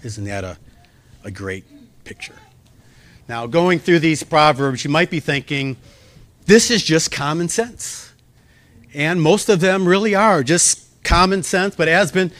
Isn't 0.04 0.26
that 0.26 0.44
a, 0.44 0.58
a 1.24 1.32
great 1.32 1.64
picture? 2.04 2.36
Now, 3.30 3.48
going 3.48 3.80
through 3.80 4.00
these 4.00 4.22
proverbs, 4.22 4.84
you 4.84 4.90
might 4.90 5.10
be 5.10 5.22
thinking, 5.22 5.78
this 6.46 6.70
is 6.70 6.84
just 6.84 7.10
common 7.10 7.48
sense. 7.48 8.07
And 8.94 9.22
most 9.22 9.50
of 9.50 9.60
them 9.60 9.88
really 9.88 10.16
are 10.16 10.44
just 10.44 11.04
common 11.04 11.44
sense. 11.44 11.76
But 11.76 11.88
as 11.88 12.12
been 12.12 12.32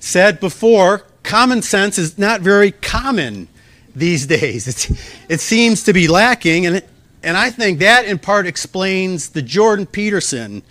said 0.00 0.40
before, 0.40 1.04
common 1.22 1.62
sense 1.62 1.98
is 1.98 2.18
not 2.18 2.40
very 2.40 2.72
common 2.72 3.48
these 3.94 4.26
days. 4.38 4.68
It's, 4.68 4.90
it 5.28 5.40
seems 5.40 5.84
to 5.84 5.92
be 5.92 6.08
lacking, 6.08 6.66
and 6.66 6.82
and 7.22 7.36
I 7.36 7.50
think 7.50 7.78
that 7.78 8.04
in 8.04 8.18
part 8.18 8.46
explains 8.46 9.30
the 9.30 9.42
Jordan 9.42 9.86
Peterson 9.86 10.62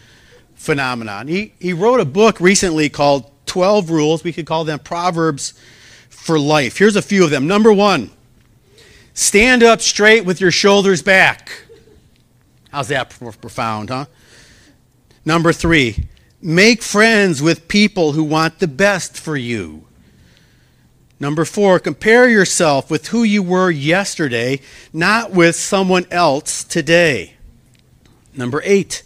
phenomenon. 0.56 1.28
He, 1.28 1.54
he 1.60 1.74
wrote 1.74 2.00
a 2.00 2.06
book 2.06 2.40
recently 2.40 2.90
called 2.90 3.32
12 3.46 3.90
Rules. 3.90 4.24
We 4.24 4.34
could 4.34 4.46
call 4.46 4.66
them 4.66 4.80
Proverbs 4.80 5.54
for 6.10 6.38
Life. 6.38 6.78
Here's 6.78 6.96
a 6.96 7.02
few 7.02 7.24
of 7.24 7.30
them. 7.30 7.48
Number 7.48 7.72
one, 7.72 8.12
stand 9.14 9.64
up 9.64 9.82
straight 9.82 10.26
with 10.26 10.42
your 10.42 10.52
shoulders 10.52 11.02
back. 11.02 11.52
How's 12.70 12.90
that 12.90 13.10
profound, 13.10 13.90
huh? 13.90 14.06
Number 15.24 15.54
three, 15.54 16.08
make 16.42 16.82
friends 16.82 17.42
with 17.42 17.68
people 17.68 18.14
who 18.14 18.24
want 18.24 18.60
the 18.60 18.68
best 18.68 19.18
for 19.18 19.38
you. 19.38 19.86
Number 21.20 21.46
four, 21.46 21.78
compare 21.80 22.28
yourself 22.28 22.90
with 22.90 23.10
who 23.10 23.22
you 23.22 23.44
were 23.44 23.70
yesterday, 23.70 24.60
not 24.92 25.32
with 25.32 25.56
someone 25.56 26.08
else 26.10 26.64
today. 26.64 27.36
Number 28.34 28.62
eight, 28.66 29.04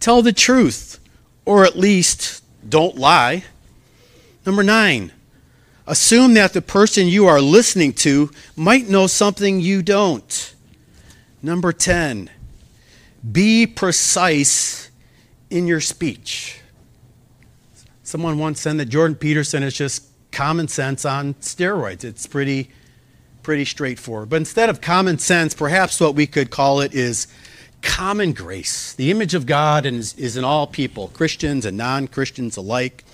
tell 0.00 0.22
the 0.22 0.32
truth, 0.32 0.98
or 1.44 1.64
at 1.66 1.76
least 1.76 2.42
don't 2.66 2.96
lie. 2.96 3.44
Number 4.46 4.62
nine, 4.62 5.12
assume 5.86 6.32
that 6.34 6.54
the 6.54 6.62
person 6.62 7.06
you 7.06 7.26
are 7.26 7.40
listening 7.40 7.92
to 7.92 8.30
might 8.56 8.88
know 8.88 9.06
something 9.06 9.60
you 9.60 9.82
don't. 9.82 10.54
Number 11.42 11.72
10, 11.72 12.30
be 13.30 13.66
precise 13.66 14.85
in 15.50 15.66
your 15.66 15.80
speech. 15.80 16.60
Someone 18.02 18.38
once 18.38 18.60
said 18.60 18.78
that 18.78 18.86
Jordan 18.86 19.16
Peterson 19.16 19.62
is 19.62 19.74
just 19.74 20.04
common 20.32 20.68
sense 20.68 21.04
on 21.04 21.34
steroids. 21.34 22.04
It's 22.04 22.26
pretty, 22.26 22.70
pretty 23.42 23.64
straightforward. 23.64 24.28
But 24.28 24.36
instead 24.36 24.70
of 24.70 24.80
common 24.80 25.18
sense, 25.18 25.54
perhaps 25.54 26.00
what 26.00 26.14
we 26.14 26.26
could 26.26 26.50
call 26.50 26.80
it 26.80 26.94
is 26.94 27.26
common 27.82 28.32
grace. 28.32 28.92
The 28.94 29.10
image 29.10 29.34
of 29.34 29.46
God 29.46 29.86
is, 29.86 30.14
is 30.14 30.36
in 30.36 30.44
all 30.44 30.66
people, 30.66 31.08
Christians 31.08 31.64
and 31.64 31.76
non 31.76 32.08
Christians 32.08 32.56
alike. 32.56 33.04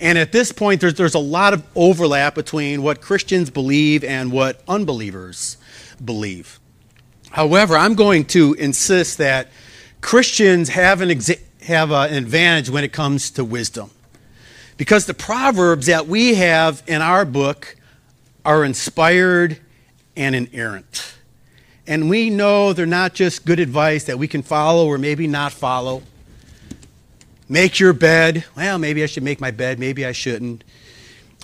And 0.00 0.18
at 0.18 0.32
this 0.32 0.52
point, 0.52 0.80
there's, 0.80 0.94
there's 0.94 1.14
a 1.14 1.20
lot 1.20 1.54
of 1.54 1.64
overlap 1.74 2.34
between 2.34 2.82
what 2.82 3.00
Christians 3.00 3.50
believe 3.50 4.02
and 4.02 4.32
what 4.32 4.62
unbelievers 4.66 5.56
believe. 6.04 6.58
However, 7.30 7.76
I'm 7.76 7.94
going 7.94 8.24
to 8.26 8.54
insist 8.54 9.18
that 9.18 9.50
Christians 10.00 10.68
have 10.70 11.00
an, 11.00 11.08
exa- 11.10 11.40
have 11.64 11.90
an 11.90 12.14
advantage 12.14 12.70
when 12.70 12.84
it 12.84 12.92
comes 12.92 13.30
to 13.32 13.44
wisdom. 13.44 13.90
Because 14.76 15.06
the 15.06 15.14
Proverbs 15.14 15.86
that 15.86 16.06
we 16.06 16.34
have 16.34 16.82
in 16.86 17.00
our 17.00 17.24
book 17.24 17.76
are 18.44 18.64
inspired 18.64 19.58
and 20.16 20.34
inerrant. 20.34 21.14
And 21.86 22.08
we 22.08 22.30
know 22.30 22.72
they're 22.72 22.86
not 22.86 23.14
just 23.14 23.44
good 23.44 23.60
advice 23.60 24.04
that 24.04 24.18
we 24.18 24.28
can 24.28 24.42
follow 24.42 24.86
or 24.86 24.98
maybe 24.98 25.26
not 25.26 25.52
follow. 25.52 26.02
Make 27.48 27.78
your 27.78 27.92
bed. 27.92 28.44
Well, 28.56 28.78
maybe 28.78 29.02
I 29.02 29.06
should 29.06 29.22
make 29.22 29.40
my 29.40 29.50
bed, 29.50 29.78
maybe 29.78 30.04
I 30.06 30.12
shouldn't. 30.12 30.64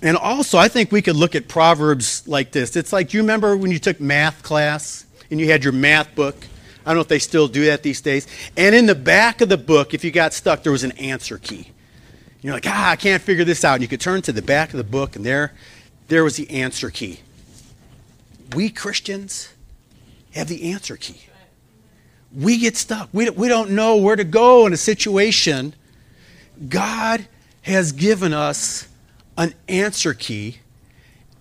And 0.03 0.17
also, 0.17 0.57
I 0.57 0.69
think 0.69 0.93
we 0.93 1.03
could 1.03 1.17
look 1.17 1.35
at 1.35 1.47
Proverbs 1.47 2.27
like 2.27 2.53
this. 2.53 2.75
It's 2.75 2.93
like, 2.93 3.11
do 3.11 3.19
you 3.19 3.23
remember 3.23 3.55
when 3.55 3.71
you 3.71 3.79
took 3.79 4.01
math 4.01 4.43
class 4.43 5.05
and 5.31 5.39
you 5.39 5.51
had 5.51 5.63
your 5.63 5.75
math 5.75 6.15
book? 6.15 6.47
I 6.85 6.91
don't 6.91 6.97
know 6.97 7.03
if 7.03 7.09
they 7.09 7.19
still 7.19 7.49
do 7.49 7.67
that 7.67 7.83
these 7.83 8.01
days. 8.01 8.27
And 8.57 8.75
in 8.75 8.87
the 8.87 8.95
back 8.95 9.41
of 9.41 9.49
the 9.49 9.59
book, 9.59 9.93
if 9.95 10.05
you 10.05 10.11
got 10.11 10.33
stuck, 10.33 10.63
there 10.63 10.73
was 10.73 10.85
an 10.85 10.93
answer 10.93 11.39
key. 11.39 11.69
You're 12.43 12.55
like, 12.55 12.67
ah, 12.67 12.91
I 12.91 12.97
can't 12.97 13.23
figure 13.23 13.45
this 13.45 13.65
out. 13.65 13.75
And 13.75 13.83
you 13.83 13.89
could 13.89 14.01
turn 14.01 14.23
to 14.23 14.33
the 14.33 14.43
back 14.43 14.71
of 14.71 14.79
the 14.79 14.85
book, 14.85 15.15
and 15.15 15.25
there, 15.25 15.53
there 16.09 16.25
was 16.25 16.37
the 16.37 16.51
answer 16.51 16.91
key. 16.91 17.21
We 18.55 18.71
Christians 18.71 19.53
have 20.33 20.49
the 20.49 20.73
answer 20.73 20.97
key. 20.97 21.21
We 22.33 22.59
get 22.59 22.77
stuck. 22.77 23.09
We, 23.13 23.29
we 23.31 23.49
don't 23.49 23.71
know 23.71 23.97
where 23.97 24.17
to 24.17 24.25
go 24.25 24.67
in 24.67 24.73
a 24.73 24.77
situation. 24.77 25.75
God 26.69 27.27
has 27.63 27.93
given 27.93 28.33
us 28.33 28.89
an 29.37 29.55
answer 29.69 30.15
key, 30.15 30.59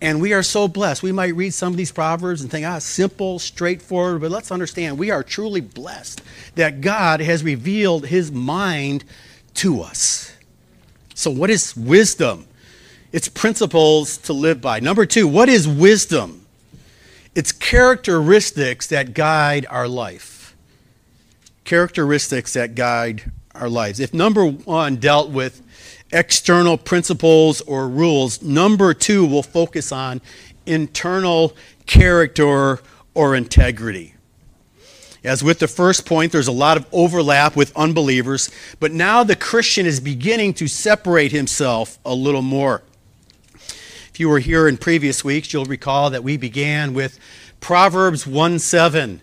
and 0.01 0.21
we 0.21 0.33
are 0.33 0.43
so 0.43 0.67
blessed. 0.67 1.03
We 1.03 1.11
might 1.11 1.35
read 1.35 1.53
some 1.53 1.73
of 1.73 1.77
these 1.77 1.91
proverbs 1.91 2.41
and 2.41 2.49
think, 2.49 2.65
ah, 2.65 2.79
simple, 2.79 3.37
straightforward, 3.39 4.21
but 4.21 4.31
let's 4.31 4.51
understand 4.51 4.97
we 4.97 5.11
are 5.11 5.23
truly 5.23 5.61
blessed 5.61 6.21
that 6.55 6.81
God 6.81 7.19
has 7.19 7.43
revealed 7.43 8.05
his 8.07 8.31
mind 8.31 9.03
to 9.55 9.81
us. 9.81 10.35
So, 11.15 11.29
what 11.29 11.49
is 11.49 11.75
wisdom? 11.75 12.47
It's 13.11 13.27
principles 13.27 14.17
to 14.19 14.33
live 14.33 14.61
by. 14.61 14.79
Number 14.79 15.05
two, 15.05 15.27
what 15.27 15.49
is 15.49 15.67
wisdom? 15.67 16.45
It's 17.35 17.51
characteristics 17.51 18.87
that 18.87 19.13
guide 19.13 19.65
our 19.69 19.87
life. 19.87 20.55
Characteristics 21.63 22.53
that 22.53 22.75
guide 22.75 23.31
our 23.53 23.69
lives. 23.69 23.99
If 23.99 24.13
number 24.13 24.45
one 24.45 24.95
dealt 24.97 25.29
with 25.29 25.61
external 26.11 26.77
principles 26.77 27.61
or 27.61 27.87
rules. 27.87 28.41
Number 28.41 28.93
two 28.93 29.25
will 29.25 29.43
focus 29.43 29.91
on 29.91 30.21
internal 30.65 31.55
character 31.85 32.79
or 33.13 33.35
integrity. 33.35 34.15
As 35.23 35.43
with 35.43 35.59
the 35.59 35.67
first 35.67 36.05
point, 36.05 36.31
there's 36.31 36.47
a 36.47 36.53
lot 36.53 36.77
of 36.77 36.85
overlap 36.93 37.55
with 37.55 37.75
unbelievers, 37.75 38.49
but 38.79 38.93
now 38.93 39.23
the 39.23 39.35
Christian 39.35 39.85
is 39.85 39.99
beginning 39.99 40.53
to 40.55 40.67
separate 40.67 41.33
himself 41.33 41.99
a 42.05 42.13
little 42.13 42.41
more. 42.41 42.83
If 43.55 44.19
you 44.19 44.29
were 44.29 44.39
here 44.39 44.67
in 44.67 44.77
previous 44.77 45.23
weeks, 45.23 45.51
you'll 45.51 45.65
recall 45.65 46.09
that 46.09 46.23
we 46.23 46.37
began 46.37 46.93
with 46.93 47.19
Proverbs 47.59 48.25
1 48.25 48.59
7. 48.59 49.19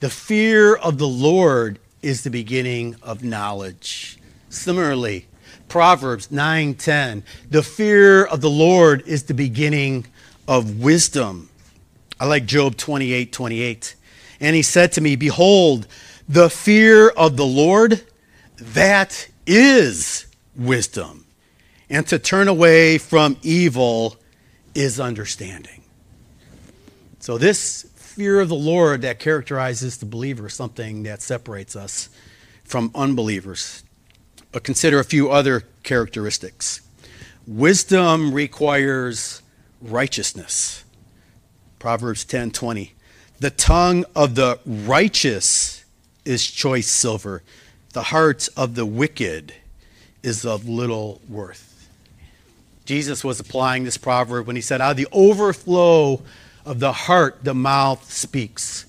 The 0.00 0.10
fear 0.10 0.74
of 0.74 0.96
the 0.96 1.08
Lord 1.08 1.78
is 2.00 2.22
the 2.22 2.30
beginning 2.30 2.96
of 3.02 3.22
knowledge. 3.22 4.18
Similarly, 4.48 5.27
Proverbs 5.68 6.30
9:10. 6.30 7.22
The 7.50 7.62
fear 7.62 8.24
of 8.24 8.40
the 8.40 8.50
Lord 8.50 9.02
is 9.06 9.24
the 9.24 9.34
beginning 9.34 10.06
of 10.46 10.78
wisdom. 10.78 11.50
I 12.18 12.26
like 12.26 12.46
Job 12.46 12.76
28, 12.76 13.32
28. 13.32 13.94
And 14.40 14.56
he 14.56 14.62
said 14.62 14.92
to 14.92 15.00
me, 15.00 15.16
Behold, 15.16 15.86
the 16.28 16.50
fear 16.50 17.08
of 17.08 17.36
the 17.36 17.46
Lord, 17.46 18.02
that 18.56 19.28
is 19.46 20.26
wisdom. 20.56 21.24
And 21.90 22.06
to 22.08 22.18
turn 22.18 22.48
away 22.48 22.98
from 22.98 23.36
evil 23.42 24.16
is 24.74 25.00
understanding. 25.00 25.82
So, 27.20 27.38
this 27.38 27.86
fear 27.96 28.40
of 28.40 28.48
the 28.48 28.54
Lord 28.54 29.02
that 29.02 29.18
characterizes 29.18 29.98
the 29.98 30.06
believer 30.06 30.46
is 30.46 30.54
something 30.54 31.04
that 31.04 31.22
separates 31.22 31.76
us 31.76 32.08
from 32.64 32.90
unbelievers 32.94 33.84
but 34.58 34.64
consider 34.64 34.98
a 34.98 35.04
few 35.04 35.30
other 35.30 35.62
characteristics. 35.84 36.80
Wisdom 37.46 38.34
requires 38.34 39.40
righteousness. 39.80 40.82
Proverbs 41.78 42.24
10:20. 42.24 42.90
The 43.38 43.50
tongue 43.50 44.04
of 44.16 44.34
the 44.34 44.58
righteous 44.66 45.84
is 46.24 46.44
choice 46.44 46.88
silver. 46.88 47.44
The 47.92 48.02
heart 48.10 48.48
of 48.56 48.74
the 48.74 48.84
wicked 48.84 49.54
is 50.24 50.44
of 50.44 50.68
little 50.68 51.20
worth. 51.28 51.88
Jesus 52.84 53.22
was 53.22 53.38
applying 53.38 53.84
this 53.84 53.96
proverb 53.96 54.48
when 54.48 54.56
he 54.56 54.62
said, 54.62 54.80
Out 54.80 54.90
of 54.90 54.96
the 54.96 55.06
overflow 55.12 56.20
of 56.64 56.80
the 56.80 56.92
heart, 56.92 57.44
the 57.44 57.54
mouth 57.54 58.12
speaks. 58.12 58.86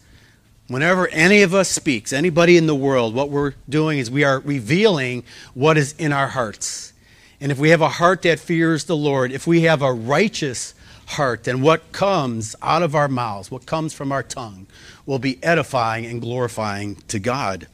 Whenever 0.69 1.07
any 1.07 1.41
of 1.41 1.55
us 1.55 1.67
speaks, 1.67 2.13
anybody 2.13 2.55
in 2.55 2.67
the 2.67 2.75
world, 2.75 3.15
what 3.15 3.31
we're 3.31 3.55
doing 3.67 3.97
is 3.97 4.11
we 4.11 4.23
are 4.23 4.39
revealing 4.41 5.23
what 5.55 5.79
is 5.79 5.93
in 5.93 6.13
our 6.13 6.27
hearts. 6.27 6.93
And 7.41 7.51
if 7.51 7.57
we 7.57 7.71
have 7.71 7.81
a 7.81 7.89
heart 7.89 8.21
that 8.21 8.39
fears 8.39 8.83
the 8.83 8.95
Lord, 8.95 9.31
if 9.31 9.47
we 9.47 9.61
have 9.61 9.81
a 9.81 9.91
righteous 9.91 10.75
heart, 11.07 11.45
then 11.45 11.61
what 11.61 11.91
comes 11.91 12.55
out 12.61 12.83
of 12.83 12.93
our 12.93 13.07
mouths, 13.07 13.49
what 13.49 13.65
comes 13.65 13.95
from 13.95 14.11
our 14.11 14.21
tongue, 14.21 14.67
will 15.07 15.17
be 15.17 15.43
edifying 15.43 16.05
and 16.05 16.21
glorifying 16.21 16.97
to 17.07 17.17
God. 17.17 17.65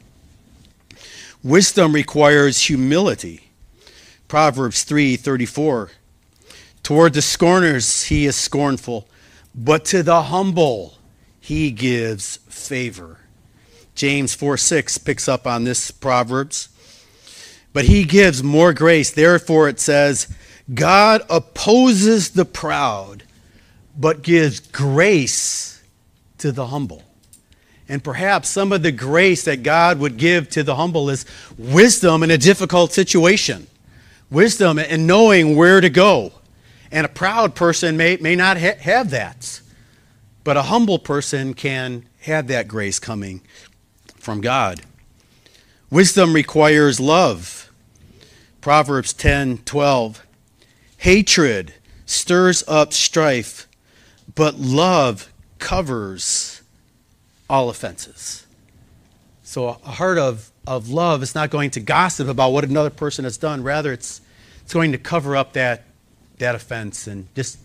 Wisdom 1.42 1.92
requires 1.92 2.62
humility. 2.62 3.50
Proverbs 4.26 4.84
3:34 4.84 5.90
Toward 6.82 7.12
the 7.12 7.20
scorners 7.20 8.04
he 8.04 8.24
is 8.24 8.36
scornful, 8.36 9.06
but 9.54 9.84
to 9.86 10.02
the 10.02 10.22
humble 10.22 10.95
he 11.46 11.70
gives 11.70 12.38
favor. 12.48 13.20
James 13.94 14.34
4 14.34 14.56
6 14.56 14.98
picks 14.98 15.28
up 15.28 15.46
on 15.46 15.62
this 15.62 15.92
Proverbs. 15.92 16.68
But 17.72 17.84
he 17.84 18.02
gives 18.02 18.42
more 18.42 18.72
grace. 18.72 19.12
Therefore, 19.12 19.68
it 19.68 19.78
says, 19.78 20.26
God 20.74 21.22
opposes 21.30 22.30
the 22.30 22.44
proud, 22.44 23.22
but 23.96 24.22
gives 24.22 24.58
grace 24.58 25.80
to 26.38 26.50
the 26.50 26.66
humble. 26.66 27.04
And 27.88 28.02
perhaps 28.02 28.48
some 28.48 28.72
of 28.72 28.82
the 28.82 28.90
grace 28.90 29.44
that 29.44 29.62
God 29.62 30.00
would 30.00 30.16
give 30.16 30.50
to 30.50 30.64
the 30.64 30.74
humble 30.74 31.10
is 31.10 31.26
wisdom 31.56 32.24
in 32.24 32.32
a 32.32 32.38
difficult 32.38 32.92
situation, 32.92 33.68
wisdom 34.32 34.80
in 34.80 35.06
knowing 35.06 35.54
where 35.54 35.80
to 35.80 35.90
go. 35.90 36.32
And 36.90 37.06
a 37.06 37.08
proud 37.08 37.54
person 37.54 37.96
may, 37.96 38.16
may 38.16 38.34
not 38.34 38.58
ha- 38.58 38.80
have 38.80 39.10
that. 39.10 39.60
But 40.46 40.56
a 40.56 40.62
humble 40.62 41.00
person 41.00 41.54
can 41.54 42.06
have 42.20 42.46
that 42.46 42.68
grace 42.68 43.00
coming 43.00 43.40
from 44.14 44.40
God. 44.40 44.82
Wisdom 45.90 46.32
requires 46.34 47.00
love. 47.00 47.68
Proverbs 48.60 49.12
10 49.12 49.58
12. 49.64 50.24
Hatred 50.98 51.74
stirs 52.04 52.62
up 52.68 52.92
strife, 52.92 53.66
but 54.36 54.54
love 54.54 55.32
covers 55.58 56.62
all 57.50 57.68
offenses. 57.68 58.46
So, 59.42 59.70
a 59.70 59.72
heart 59.72 60.16
of, 60.16 60.52
of 60.64 60.88
love 60.88 61.24
is 61.24 61.34
not 61.34 61.50
going 61.50 61.70
to 61.70 61.80
gossip 61.80 62.28
about 62.28 62.52
what 62.52 62.62
another 62.62 62.90
person 62.90 63.24
has 63.24 63.36
done. 63.36 63.64
Rather, 63.64 63.92
it's, 63.92 64.20
it's 64.62 64.72
going 64.72 64.92
to 64.92 64.98
cover 64.98 65.36
up 65.36 65.54
that, 65.54 65.82
that 66.38 66.54
offense 66.54 67.08
and 67.08 67.26
just 67.34 67.58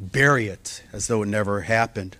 bury 0.00 0.48
it 0.48 0.82
as 0.92 1.06
though 1.06 1.22
it 1.22 1.28
never 1.28 1.62
happened. 1.62 2.16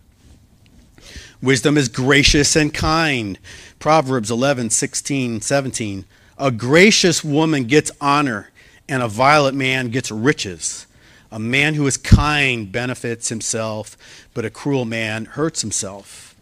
Wisdom 1.43 1.77
is 1.77 1.89
gracious 1.89 2.57
and 2.57 2.73
kind. 2.73 3.39
Proverbs 3.79 4.31
11, 4.31 4.71
16, 4.71 5.41
17. 5.43 6.05
A 6.39 6.51
gracious 6.51 7.23
woman 7.23 7.65
gets 7.65 7.91
honor, 8.01 8.51
and 8.89 9.03
a 9.03 9.09
violent 9.09 9.57
man 9.57 9.89
gets 9.89 10.11
riches. 10.11 10.87
A 11.31 11.39
man 11.39 11.75
who 11.75 11.87
is 11.87 11.97
kind 11.97 12.71
benefits 12.71 13.29
himself, 13.29 13.97
but 14.33 14.45
a 14.45 14.51
cruel 14.51 14.85
man 14.85 15.27
hurts 15.27 15.61
himself. 15.61 16.35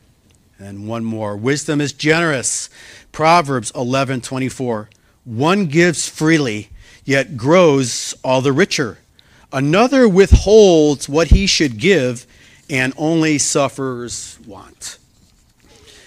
And 0.58 0.86
one 0.86 1.04
more. 1.04 1.36
Wisdom 1.36 1.80
is 1.80 1.92
generous. 1.92 2.70
Proverbs 3.10 3.72
11, 3.74 4.20
24. 4.20 4.88
One 5.24 5.66
gives 5.66 6.08
freely, 6.08 6.70
yet 7.04 7.36
grows 7.36 8.14
all 8.22 8.40
the 8.40 8.52
richer. 8.52 8.98
Another 9.52 10.08
withholds 10.08 11.08
what 11.08 11.28
he 11.28 11.46
should 11.46 11.78
give 11.78 12.26
and 12.70 12.94
only 12.96 13.38
suffers 13.38 14.38
want. 14.46 14.98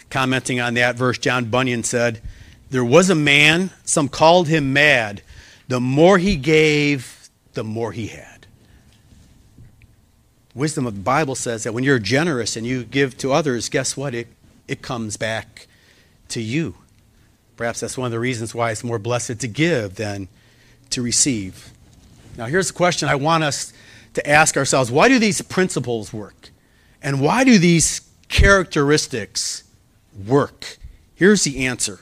Commenting 0.10 0.60
on 0.60 0.74
that 0.76 0.96
verse, 0.96 1.18
John 1.18 1.46
Bunyan 1.46 1.84
said, 1.84 2.22
There 2.70 2.86
was 2.86 3.10
a 3.10 3.16
man, 3.16 3.70
some 3.84 4.08
called 4.08 4.48
him 4.48 4.74
mad. 4.74 5.22
The 5.68 5.80
more 5.80 6.18
he 6.18 6.36
gave, 6.38 7.30
the 7.54 7.64
more 7.64 7.92
he 7.92 8.08
had. 8.08 8.48
Wisdom 10.56 10.88
of 10.88 10.96
the 10.96 11.02
Bible 11.02 11.36
says 11.36 11.64
that 11.64 11.74
when 11.74 11.84
you're 11.84 12.00
generous 12.00 12.56
and 12.56 12.66
you 12.66 12.84
give 12.86 13.18
to 13.18 13.34
others, 13.34 13.68
guess 13.68 13.98
what? 13.98 14.16
It, 14.16 14.28
it 14.68 14.82
comes 14.82 15.18
back 15.18 15.68
to 16.30 16.42
you. 16.42 16.76
Perhaps 17.58 17.82
that's 17.82 17.98
one 17.98 18.06
of 18.06 18.12
the 18.12 18.20
reasons 18.20 18.56
why 18.56 18.72
it's 18.72 18.84
more 18.84 19.00
blessed 19.00 19.40
to 19.40 19.48
give 19.48 19.96
than 19.96 20.30
to 20.92 21.02
receive. 21.02 21.74
Now, 22.38 22.46
here's 22.46 22.68
the 22.68 22.74
question 22.74 23.08
I 23.08 23.16
want 23.16 23.44
us 23.44 23.74
to 24.14 24.28
ask 24.28 24.58
ourselves 24.58 24.92
why 24.92 25.10
do 25.10 25.20
these 25.20 25.42
principles 25.42 26.14
work? 26.14 26.50
And 27.02 27.22
why 27.22 27.44
do 27.44 27.60
these 27.60 28.02
characteristics 28.30 29.64
work? 30.28 30.78
Here's 31.14 31.44
the 31.44 31.66
answer 31.66 32.00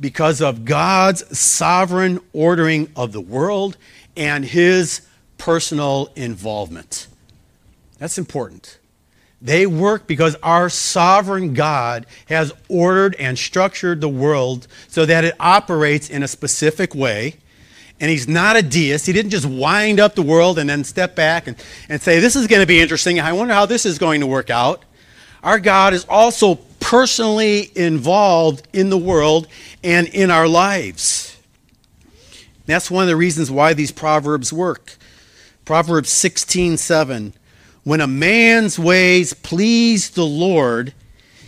because 0.00 0.40
of 0.40 0.64
God's 0.64 1.38
sovereign 1.38 2.20
ordering 2.32 2.90
of 2.94 3.12
the 3.12 3.20
world 3.20 3.76
and 4.16 4.44
his 4.44 5.02
personal 5.38 6.12
involvement. 6.14 7.08
That's 7.98 8.18
important. 8.18 8.78
They 9.40 9.66
work 9.66 10.06
because 10.06 10.36
our 10.42 10.68
sovereign 10.68 11.54
God 11.54 12.06
has 12.28 12.52
ordered 12.68 13.14
and 13.16 13.38
structured 13.38 14.00
the 14.00 14.08
world 14.08 14.66
so 14.88 15.06
that 15.06 15.24
it 15.24 15.34
operates 15.38 16.10
in 16.10 16.22
a 16.22 16.28
specific 16.28 16.94
way. 16.94 17.36
And 18.00 18.10
he's 18.10 18.28
not 18.28 18.56
a 18.56 18.62
deist. 18.62 19.06
He 19.06 19.12
didn't 19.12 19.30
just 19.30 19.46
wind 19.46 19.98
up 19.98 20.14
the 20.14 20.22
world 20.22 20.58
and 20.58 20.70
then 20.70 20.84
step 20.84 21.16
back 21.16 21.46
and, 21.46 21.56
and 21.88 22.00
say, 22.00 22.20
This 22.20 22.36
is 22.36 22.46
going 22.46 22.60
to 22.60 22.66
be 22.66 22.80
interesting. 22.80 23.18
I 23.18 23.32
wonder 23.32 23.54
how 23.54 23.66
this 23.66 23.84
is 23.84 23.98
going 23.98 24.20
to 24.20 24.26
work 24.26 24.50
out. 24.50 24.84
Our 25.42 25.58
God 25.58 25.94
is 25.94 26.04
also 26.08 26.56
personally 26.80 27.70
involved 27.76 28.66
in 28.72 28.90
the 28.90 28.98
world 28.98 29.48
and 29.82 30.06
in 30.08 30.30
our 30.30 30.46
lives. 30.46 31.36
That's 32.66 32.90
one 32.90 33.02
of 33.02 33.08
the 33.08 33.16
reasons 33.16 33.50
why 33.50 33.74
these 33.74 33.90
proverbs 33.90 34.52
work. 34.52 34.96
Proverbs 35.64 36.10
16 36.10 36.76
7 36.76 37.32
when 37.88 38.02
a 38.02 38.06
man's 38.06 38.78
ways 38.78 39.32
please 39.32 40.10
the 40.10 40.26
Lord, 40.26 40.92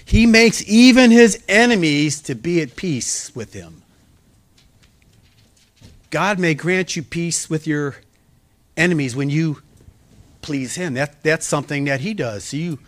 he 0.06 0.24
makes 0.24 0.66
even 0.66 1.10
his 1.10 1.44
enemies 1.46 2.22
to 2.22 2.34
be 2.34 2.62
at 2.62 2.76
peace 2.76 3.36
with 3.36 3.52
him. 3.52 3.79
God 6.10 6.38
may 6.38 6.54
grant 6.54 6.96
you 6.96 7.02
peace 7.02 7.48
with 7.48 7.66
your 7.66 7.96
enemies 8.76 9.14
when 9.14 9.30
you 9.30 9.62
please 10.42 10.74
him. 10.74 10.94
That, 10.94 11.22
that's 11.22 11.46
something 11.46 11.84
that 11.84 12.00
he 12.00 12.14
does. 12.14 12.44
So 12.44 12.56
you 12.56 12.78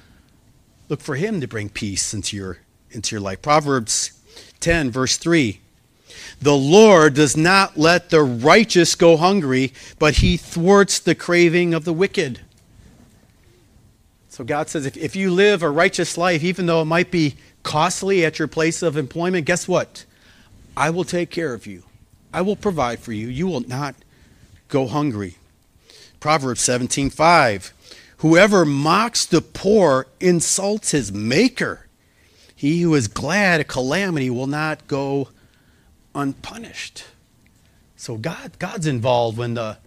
look 0.88 1.00
for 1.00 1.14
him 1.14 1.40
to 1.40 1.46
bring 1.46 1.68
peace 1.68 2.12
into 2.12 2.36
your, 2.36 2.58
into 2.90 3.14
your 3.14 3.20
life. 3.20 3.40
Proverbs 3.40 4.12
10, 4.60 4.90
verse 4.90 5.16
3. 5.16 5.60
The 6.40 6.56
Lord 6.56 7.14
does 7.14 7.36
not 7.36 7.78
let 7.78 8.10
the 8.10 8.22
righteous 8.22 8.96
go 8.96 9.16
hungry, 9.16 9.72
but 9.98 10.16
he 10.16 10.36
thwarts 10.36 10.98
the 10.98 11.14
craving 11.14 11.74
of 11.74 11.84
the 11.84 11.92
wicked. 11.92 12.40
So 14.28 14.42
God 14.42 14.68
says 14.68 14.86
if, 14.86 14.96
if 14.96 15.14
you 15.14 15.30
live 15.30 15.62
a 15.62 15.70
righteous 15.70 16.18
life, 16.18 16.42
even 16.42 16.66
though 16.66 16.82
it 16.82 16.86
might 16.86 17.10
be 17.10 17.36
costly 17.62 18.24
at 18.24 18.38
your 18.38 18.48
place 18.48 18.82
of 18.82 18.96
employment, 18.96 19.46
guess 19.46 19.68
what? 19.68 20.04
I 20.76 20.90
will 20.90 21.04
take 21.04 21.30
care 21.30 21.54
of 21.54 21.66
you. 21.66 21.84
I 22.32 22.40
will 22.42 22.56
provide 22.56 23.00
for 23.00 23.12
you. 23.12 23.28
You 23.28 23.46
will 23.46 23.60
not 23.60 23.94
go 24.68 24.86
hungry. 24.86 25.36
Proverbs 26.20 26.60
17:5 26.62 27.72
Whoever 28.18 28.64
mocks 28.64 29.26
the 29.26 29.40
poor 29.40 30.06
insults 30.20 30.92
his 30.92 31.12
maker. 31.12 31.88
He 32.54 32.82
who 32.82 32.94
is 32.94 33.08
glad 33.08 33.58
at 33.58 33.66
calamity 33.66 34.30
will 34.30 34.46
not 34.46 34.86
go 34.86 35.28
unpunished. 36.14 37.04
So 37.96 38.16
God 38.16 38.58
God's 38.58 38.86
involved 38.86 39.36
when 39.38 39.54
the 39.54 39.78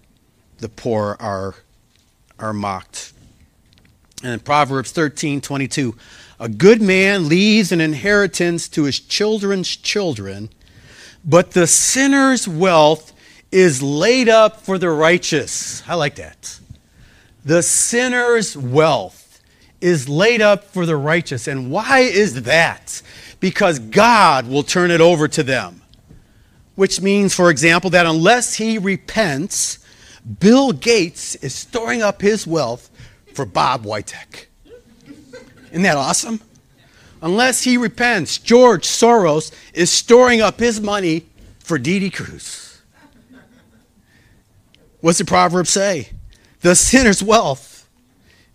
the 0.57 0.69
poor 0.69 1.15
are 1.19 1.55
are 2.37 2.53
mocked. 2.53 3.13
And 4.23 4.33
in 4.33 4.39
Proverbs 4.39 4.91
13 4.91 5.41
22, 5.41 5.95
a 6.39 6.49
good 6.49 6.81
man 6.81 7.29
leaves 7.29 7.71
an 7.71 7.81
inheritance 7.81 8.67
to 8.69 8.83
his 8.83 8.99
children's 8.99 9.75
children, 9.75 10.49
but 11.25 11.51
the 11.51 11.67
sinner's 11.67 12.47
wealth 12.47 13.13
is 13.51 13.81
laid 13.81 14.29
up 14.29 14.61
for 14.61 14.77
the 14.77 14.89
righteous. 14.89 15.83
I 15.87 15.95
like 15.95 16.15
that. 16.15 16.59
The 17.43 17.63
sinner's 17.63 18.55
wealth 18.55 19.41
is 19.81 20.07
laid 20.09 20.41
up 20.41 20.65
for 20.65 20.85
the 20.85 20.95
righteous. 20.95 21.47
And 21.47 21.71
why 21.71 21.99
is 21.99 22.43
that? 22.43 23.01
Because 23.39 23.79
God 23.79 24.47
will 24.47 24.63
turn 24.63 24.91
it 24.91 25.01
over 25.01 25.27
to 25.27 25.43
them. 25.43 25.81
Which 26.75 27.01
means, 27.01 27.33
for 27.33 27.49
example, 27.49 27.89
that 27.91 28.05
unless 28.05 28.55
he 28.55 28.77
repents, 28.77 29.79
Bill 30.39 30.71
Gates 30.71 31.35
is 31.35 31.53
storing 31.53 32.01
up 32.01 32.21
his 32.21 32.45
wealth 32.45 32.89
for 33.33 33.45
Bob 33.45 33.83
Witek. 33.83 34.47
Isn't 35.71 35.83
that 35.83 35.97
awesome? 35.97 36.41
Unless 37.21 37.63
he 37.63 37.77
repents, 37.77 38.37
George 38.37 38.85
Soros 38.85 39.51
is 39.73 39.89
storing 39.89 40.41
up 40.41 40.59
his 40.59 40.79
money 40.79 41.25
for 41.59 41.77
Dee 41.77 42.09
Cruz. 42.09 42.81
What's 45.01 45.19
the 45.19 45.25
proverb 45.25 45.67
say? 45.67 46.09
The 46.61 46.75
sinner's 46.75 47.21
wealth 47.21 47.87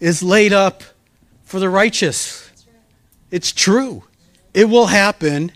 is 0.01 0.23
laid 0.23 0.53
up 0.53 0.83
for 1.45 1.61
the 1.61 1.69
righteous. 1.69 2.51
It's 3.31 3.53
true. 3.53 4.05
It 4.53 4.65
will 4.65 4.87
happen 4.87 5.53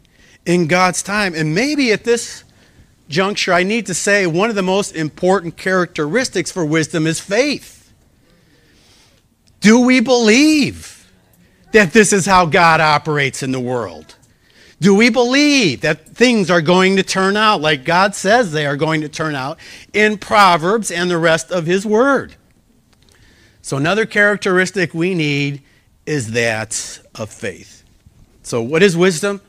in 0.47 0.67
God's 0.67 1.03
time. 1.03 1.35
And 1.35 1.55
maybe 1.55 1.93
at 1.93 2.05
this 2.05 2.45
juncture, 3.09 3.53
I 3.53 3.63
need 3.65 3.87
to 3.87 3.95
say 3.95 4.27
one 4.27 4.51
of 4.51 4.57
the 4.57 4.63
most 4.63 4.95
important 4.95 5.57
characteristics 5.57 6.53
for 6.53 6.65
wisdom 6.65 7.07
is 7.07 7.21
faith. 7.21 7.93
Do 9.61 9.81
we 9.81 10.01
believe 10.01 10.94
that 11.75 11.93
this 11.93 12.13
is 12.13 12.25
how 12.25 12.47
God 12.47 12.81
operates 12.81 13.43
in 13.43 13.51
the 13.51 13.61
world? 13.61 14.15
Do 14.81 14.95
we 14.95 15.11
believe 15.11 15.81
that 15.81 16.09
things 16.09 16.49
are 16.49 16.63
going 16.63 16.97
to 16.97 17.03
turn 17.03 17.37
out 17.37 17.61
like 17.61 17.85
God 17.85 18.15
says 18.15 18.53
they 18.53 18.65
are 18.65 18.77
going 18.77 19.01
to 19.01 19.09
turn 19.09 19.35
out 19.35 19.59
in 19.93 20.19
Proverbs 20.19 20.91
and 20.91 21.11
the 21.11 21.19
rest 21.19 21.51
of 21.51 21.67
His 21.67 21.85
Word? 21.85 22.37
So, 23.61 23.77
another 23.77 24.07
characteristic 24.07 24.95
we 24.95 25.15
need 25.15 25.63
is 26.07 26.33
that 26.33 27.01
of 27.15 27.31
faith. 27.31 27.83
So, 28.43 28.63
what 28.63 28.83
is 28.83 28.97
wisdom? 28.97 29.41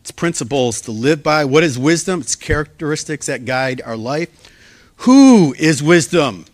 It's 0.00 0.10
principles 0.10 0.80
to 0.82 0.90
live 0.90 1.22
by. 1.22 1.44
What 1.44 1.62
is 1.62 1.78
wisdom? 1.78 2.22
It's 2.22 2.34
characteristics 2.34 3.26
that 3.26 3.44
guide 3.44 3.82
our 3.84 3.96
life. 3.96 4.30
Who 4.98 5.54
is 5.58 5.82
wisdom? 5.82 6.46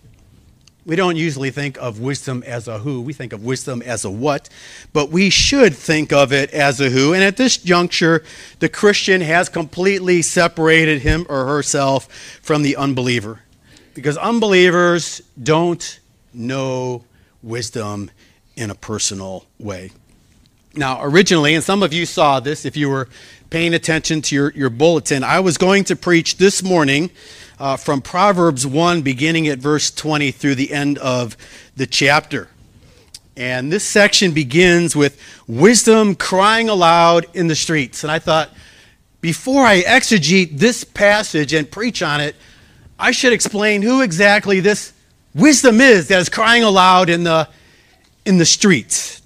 We 0.85 0.97
don't 0.97 1.16
usually 1.16 1.51
think 1.51 1.79
of 1.79 2.01
wisdom 2.01 2.42
as 2.45 2.66
a 2.66 2.79
who, 2.79 3.01
we 3.03 3.12
think 3.12 3.33
of 3.33 3.45
wisdom 3.45 3.83
as 3.83 4.05
a 4.05 4.11
what, 4.11 4.49
but 4.92 5.11
we 5.11 5.31
should 5.31 5.77
think 5.77 6.12
of 6.12 6.33
it 6.33 6.51
as 6.51 6.81
a 6.81 6.90
who. 6.90 7.14
And 7.14 7.23
at 7.23 7.37
this 7.37 7.57
juncture, 7.57 8.25
the 8.59 8.68
Christian 8.68 9.21
has 9.21 9.49
completely 9.49 10.23
separated 10.23 11.03
him 11.03 11.25
or 11.29 11.47
herself 11.47 12.12
from 12.42 12.62
the 12.62 12.77
unbeliever. 12.77 13.40
Because 13.95 14.16
unbelievers 14.16 15.23
don't 15.40 16.01
know 16.35 17.05
wisdom 17.42 18.11
in 18.57 18.71
a 18.71 18.75
personal 18.75 19.47
way. 19.59 19.92
Now, 20.75 21.03
originally, 21.03 21.55
and 21.55 21.62
some 21.62 21.83
of 21.83 21.92
you 21.92 22.07
saw 22.07 22.40
this 22.40 22.64
if 22.64 22.77
you 22.77 22.88
were 22.88 23.09
paying 23.51 23.75
attention 23.75 24.23
to 24.23 24.35
your, 24.35 24.51
your 24.53 24.71
bulletin, 24.71 25.23
I 25.23 25.40
was 25.40 25.59
going 25.59 25.85
to 25.85 25.97
preach 25.97 26.38
this 26.38 26.62
morning 26.62 27.11
uh, 27.62 27.77
from 27.77 28.03
Proverbs 28.03 28.66
1, 28.66 29.03
beginning 29.03 29.46
at 29.46 29.61
verse 29.61 29.92
20 29.92 30.33
through 30.33 30.57
the 30.57 30.72
end 30.72 30.98
of 30.98 31.37
the 31.77 31.87
chapter. 31.87 32.48
And 33.37 33.70
this 33.70 33.85
section 33.85 34.33
begins 34.33 34.96
with 34.96 35.16
wisdom 35.46 36.16
crying 36.16 36.68
aloud 36.68 37.25
in 37.35 37.46
the 37.46 37.55
streets. 37.55 38.03
And 38.03 38.11
I 38.11 38.18
thought, 38.18 38.51
before 39.20 39.64
I 39.64 39.81
exegete 39.83 40.59
this 40.59 40.83
passage 40.83 41.53
and 41.53 41.70
preach 41.70 42.03
on 42.03 42.20
it, 42.20 42.35
I 42.98 43.12
should 43.12 43.33
explain 43.33 43.83
who 43.83 44.03
exactly 44.03 44.59
this 44.59 44.92
wisdom 45.33 45.81
is 45.81 46.09
that 46.09 46.18
is 46.18 46.29
crying 46.29 46.64
aloud 46.64 47.09
in 47.09 47.22
the, 47.22 47.48
in 48.27 48.38
the 48.38 48.44
streets. 48.44 49.22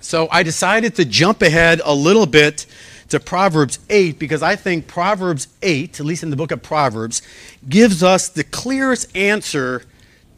So 0.00 0.28
I 0.30 0.44
decided 0.44 0.94
to 0.96 1.04
jump 1.04 1.42
ahead 1.42 1.80
a 1.84 1.92
little 1.92 2.26
bit 2.26 2.64
to 3.12 3.20
Proverbs 3.20 3.78
8 3.90 4.18
because 4.18 4.42
I 4.42 4.56
think 4.56 4.88
Proverbs 4.88 5.48
8, 5.60 6.00
at 6.00 6.06
least 6.06 6.22
in 6.22 6.30
the 6.30 6.36
book 6.36 6.50
of 6.50 6.62
Proverbs, 6.62 7.20
gives 7.68 8.02
us 8.02 8.30
the 8.30 8.42
clearest 8.42 9.14
answer 9.14 9.84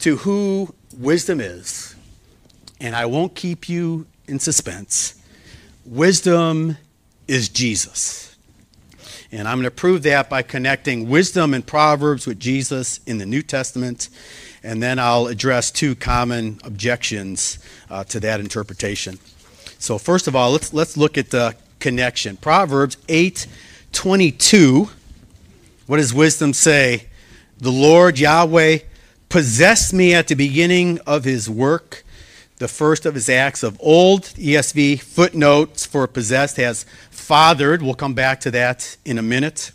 to 0.00 0.16
who 0.16 0.74
wisdom 0.98 1.40
is. 1.40 1.94
And 2.80 2.96
I 2.96 3.06
won't 3.06 3.36
keep 3.36 3.68
you 3.68 4.06
in 4.26 4.40
suspense. 4.40 5.22
Wisdom 5.86 6.76
is 7.28 7.48
Jesus. 7.48 8.34
And 9.30 9.46
I'm 9.46 9.58
going 9.58 9.64
to 9.64 9.70
prove 9.70 10.02
that 10.02 10.28
by 10.28 10.42
connecting 10.42 11.08
wisdom 11.08 11.54
in 11.54 11.62
Proverbs 11.62 12.26
with 12.26 12.40
Jesus 12.40 12.98
in 13.06 13.18
the 13.18 13.26
New 13.26 13.42
Testament. 13.42 14.08
And 14.64 14.82
then 14.82 14.98
I'll 14.98 15.28
address 15.28 15.70
two 15.70 15.94
common 15.94 16.58
objections 16.64 17.60
uh, 17.88 18.02
to 18.04 18.18
that 18.18 18.40
interpretation. 18.40 19.20
So, 19.78 19.96
first 19.96 20.26
of 20.26 20.34
all, 20.34 20.50
let's, 20.50 20.74
let's 20.74 20.96
look 20.96 21.16
at 21.16 21.30
the 21.30 21.54
connection. 21.84 22.38
Proverbs 22.38 22.96
8 23.10 23.46
22. 23.92 24.88
What 25.86 25.98
does 25.98 26.14
wisdom 26.14 26.54
say? 26.54 27.08
The 27.58 27.70
Lord 27.70 28.18
Yahweh 28.18 28.78
possessed 29.28 29.92
me 29.92 30.14
at 30.14 30.28
the 30.28 30.34
beginning 30.34 30.98
of 31.06 31.24
his 31.24 31.50
work, 31.50 32.02
the 32.56 32.68
first 32.68 33.04
of 33.04 33.14
his 33.14 33.28
acts 33.28 33.62
of 33.62 33.76
old. 33.80 34.22
ESV 34.22 35.02
footnotes 35.02 35.84
for 35.84 36.06
possessed 36.06 36.56
has 36.56 36.86
fathered. 37.10 37.82
We'll 37.82 37.92
come 37.92 38.14
back 38.14 38.40
to 38.40 38.50
that 38.52 38.96
in 39.04 39.18
a 39.18 39.22
minute. 39.22 39.70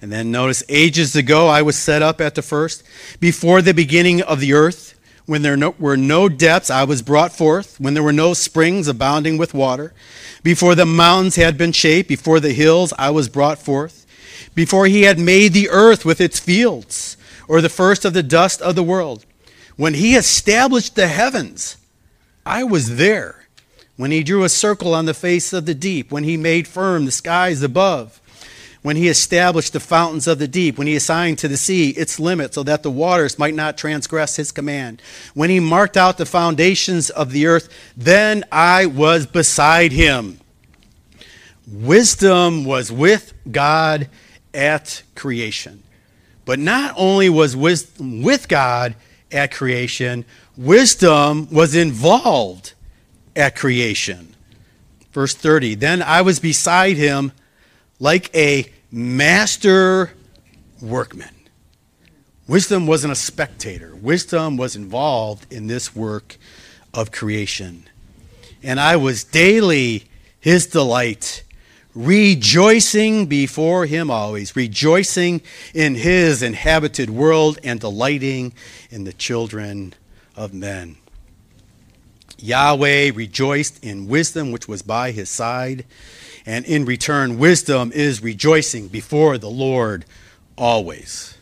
And 0.00 0.10
then 0.10 0.32
notice, 0.32 0.64
ages 0.68 1.14
ago 1.14 1.46
I 1.46 1.62
was 1.62 1.78
set 1.78 2.02
up 2.02 2.20
at 2.20 2.34
the 2.34 2.42
first, 2.42 2.82
before 3.20 3.62
the 3.62 3.72
beginning 3.72 4.20
of 4.20 4.40
the 4.40 4.52
earth. 4.52 4.98
When 5.26 5.42
there 5.42 5.56
no, 5.56 5.74
were 5.78 5.96
no 5.96 6.28
depths, 6.28 6.70
I 6.70 6.84
was 6.84 7.02
brought 7.02 7.32
forth. 7.32 7.78
When 7.80 7.94
there 7.94 8.02
were 8.02 8.12
no 8.12 8.34
springs 8.34 8.88
abounding 8.88 9.38
with 9.38 9.54
water. 9.54 9.92
Before 10.42 10.74
the 10.74 10.86
mountains 10.86 11.36
had 11.36 11.56
been 11.56 11.72
shaped, 11.72 12.08
before 12.08 12.40
the 12.40 12.52
hills, 12.52 12.92
I 12.98 13.10
was 13.10 13.28
brought 13.28 13.58
forth. 13.58 14.06
Before 14.54 14.86
he 14.86 15.02
had 15.02 15.18
made 15.18 15.52
the 15.52 15.68
earth 15.70 16.04
with 16.04 16.20
its 16.20 16.40
fields, 16.40 17.16
or 17.48 17.60
the 17.60 17.68
first 17.68 18.04
of 18.04 18.12
the 18.12 18.22
dust 18.22 18.60
of 18.60 18.74
the 18.74 18.82
world. 18.82 19.24
When 19.76 19.94
he 19.94 20.16
established 20.16 20.96
the 20.96 21.08
heavens, 21.08 21.76
I 22.44 22.64
was 22.64 22.96
there 22.96 23.42
when 23.96 24.10
he 24.10 24.22
drew 24.22 24.42
a 24.42 24.48
circle 24.48 24.94
on 24.94 25.04
the 25.04 25.14
face 25.14 25.52
of 25.52 25.66
the 25.66 25.74
deep, 25.74 26.10
when 26.10 26.24
he 26.24 26.36
made 26.36 26.66
firm 26.66 27.04
the 27.04 27.12
skies 27.12 27.62
above, 27.62 28.20
when 28.82 28.96
he 28.96 29.08
established 29.08 29.72
the 29.72 29.80
fountains 29.80 30.26
of 30.26 30.38
the 30.38 30.48
deep, 30.48 30.76
when 30.76 30.88
he 30.88 30.96
assigned 30.96 31.38
to 31.38 31.48
the 31.48 31.56
sea 31.56 31.90
its 31.90 32.18
limit 32.18 32.52
so 32.52 32.62
that 32.64 32.82
the 32.82 32.90
waters 32.90 33.38
might 33.38 33.54
not 33.54 33.78
transgress 33.78 34.36
his 34.36 34.50
command, 34.50 35.00
when 35.34 35.50
he 35.50 35.60
marked 35.60 35.96
out 35.96 36.18
the 36.18 36.26
foundations 36.26 37.08
of 37.08 37.30
the 37.30 37.46
earth, 37.46 37.68
then 37.96 38.44
I 38.50 38.86
was 38.86 39.26
beside 39.26 39.92
him. 39.92 40.40
Wisdom 41.70 42.64
was 42.64 42.90
with 42.90 43.32
God 43.50 44.08
at 44.52 45.02
creation. 45.14 45.82
But 46.44 46.58
not 46.58 46.92
only 46.96 47.28
was 47.28 47.56
wisdom 47.56 48.22
with 48.22 48.48
God 48.48 48.96
at 49.30 49.52
creation, 49.52 50.24
wisdom 50.56 51.48
was 51.52 51.76
involved 51.76 52.72
at 53.36 53.54
creation. 53.54 54.34
Verse 55.12 55.34
30 55.34 55.76
Then 55.76 56.02
I 56.02 56.22
was 56.22 56.40
beside 56.40 56.96
him 56.96 57.30
like 58.02 58.34
a 58.34 58.66
master 58.90 60.12
workman. 60.80 61.32
Wisdom 62.48 62.88
wasn't 62.88 63.12
a 63.12 63.16
spectator, 63.16 63.94
wisdom 63.94 64.56
was 64.56 64.74
involved 64.74 65.50
in 65.52 65.68
this 65.68 65.94
work 65.94 66.36
of 66.92 67.12
creation. 67.12 67.84
And 68.60 68.80
I 68.80 68.96
was 68.96 69.22
daily 69.22 70.06
his 70.40 70.66
delight, 70.66 71.44
rejoicing 71.94 73.26
before 73.26 73.86
him 73.86 74.10
always, 74.10 74.56
rejoicing 74.56 75.40
in 75.72 75.94
his 75.94 76.42
inhabited 76.42 77.08
world 77.08 77.60
and 77.62 77.78
delighting 77.78 78.52
in 78.90 79.04
the 79.04 79.12
children 79.12 79.94
of 80.34 80.52
men. 80.52 80.96
Yahweh 82.36 83.12
rejoiced 83.14 83.84
in 83.84 84.08
wisdom 84.08 84.50
which 84.50 84.66
was 84.66 84.82
by 84.82 85.12
his 85.12 85.30
side, 85.30 85.84
and 86.46 86.64
in 86.64 86.84
return, 86.84 87.38
wisdom 87.38 87.92
is 87.92 88.22
rejoicing 88.22 88.88
before 88.88 89.38
the 89.38 89.50
Lord 89.50 90.04
always. 90.56 91.36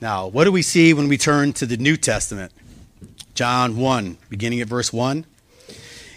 Now, 0.00 0.26
what 0.26 0.44
do 0.44 0.52
we 0.52 0.62
see 0.62 0.94
when 0.94 1.08
we 1.08 1.18
turn 1.18 1.52
to 1.54 1.66
the 1.66 1.76
New 1.76 1.96
Testament? 1.96 2.52
John 3.34 3.76
1, 3.76 4.18
beginning 4.28 4.60
at 4.60 4.68
verse 4.68 4.92
1. 4.92 5.24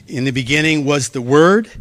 In 0.07 0.23
the 0.25 0.31
beginning 0.31 0.85
was 0.85 1.09
the 1.09 1.21
Word, 1.21 1.71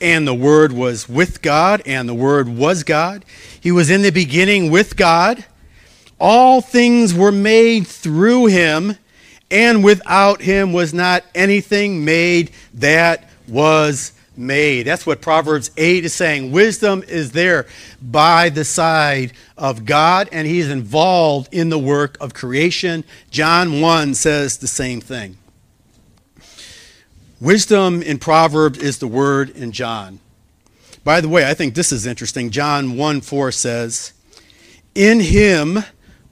and 0.00 0.26
the 0.26 0.34
Word 0.34 0.72
was 0.72 1.08
with 1.08 1.42
God, 1.42 1.82
and 1.86 2.08
the 2.08 2.14
Word 2.14 2.48
was 2.48 2.82
God. 2.82 3.24
He 3.60 3.72
was 3.72 3.90
in 3.90 4.02
the 4.02 4.10
beginning 4.10 4.70
with 4.70 4.96
God. 4.96 5.44
All 6.18 6.60
things 6.60 7.12
were 7.12 7.32
made 7.32 7.86
through 7.86 8.46
him 8.46 8.96
and 9.54 9.84
without 9.84 10.40
him 10.40 10.72
was 10.72 10.92
not 10.92 11.24
anything 11.34 12.04
made 12.04 12.50
that 12.74 13.28
was 13.46 14.12
made. 14.36 14.84
That's 14.84 15.06
what 15.06 15.20
Proverbs 15.20 15.70
8 15.76 16.04
is 16.04 16.12
saying. 16.12 16.52
Wisdom 16.52 17.02
is 17.08 17.32
there 17.32 17.66
by 18.02 18.48
the 18.48 18.64
side 18.64 19.32
of 19.56 19.84
God, 19.84 20.28
and 20.32 20.46
he's 20.46 20.68
involved 20.68 21.52
in 21.52 21.68
the 21.68 21.78
work 21.78 22.16
of 22.20 22.34
creation. 22.34 23.04
John 23.30 23.80
1 23.80 24.14
says 24.14 24.58
the 24.58 24.66
same 24.66 25.00
thing. 25.00 25.38
Wisdom 27.40 28.02
in 28.02 28.18
Proverbs 28.18 28.78
is 28.78 28.98
the 28.98 29.08
word 29.08 29.50
in 29.50 29.72
John. 29.72 30.20
By 31.04 31.20
the 31.20 31.28
way, 31.28 31.48
I 31.48 31.52
think 31.52 31.74
this 31.74 31.92
is 31.92 32.06
interesting. 32.06 32.50
John 32.50 32.96
1 32.96 33.20
4 33.20 33.52
says, 33.52 34.14
In 34.94 35.20
him 35.20 35.84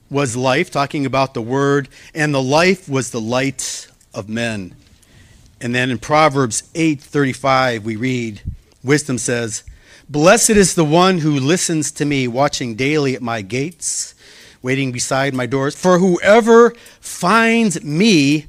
was 0.09 0.35
life, 0.35 0.71
talking 0.71 1.05
about 1.05 1.33
the 1.33 1.41
Word, 1.41 1.89
and 2.15 2.33
the 2.33 2.41
life 2.41 2.87
was 2.89 3.11
the 3.11 3.21
light 3.21 3.87
of 4.13 4.29
men. 4.29 4.75
And 5.63 5.73
then 5.73 5.89
in 5.89 5.97
Proverbs 5.97 6.63
8:35 6.75 7.85
we 7.85 7.95
read, 7.95 8.41
wisdom 8.83 9.17
says, 9.17 9.63
"Blessed 10.09 10.49
is 10.49 10.73
the 10.73 10.83
one 10.83 11.19
who 11.19 11.39
listens 11.39 11.89
to 11.91 12.03
me, 12.03 12.27
watching 12.27 12.75
daily 12.75 13.15
at 13.15 13.21
my 13.21 13.41
gates, 13.41 14.13
waiting 14.61 14.91
beside 14.91 15.33
my 15.33 15.45
doors, 15.45 15.73
for 15.73 15.99
whoever 15.99 16.75
finds 16.99 17.81
me 17.81 18.47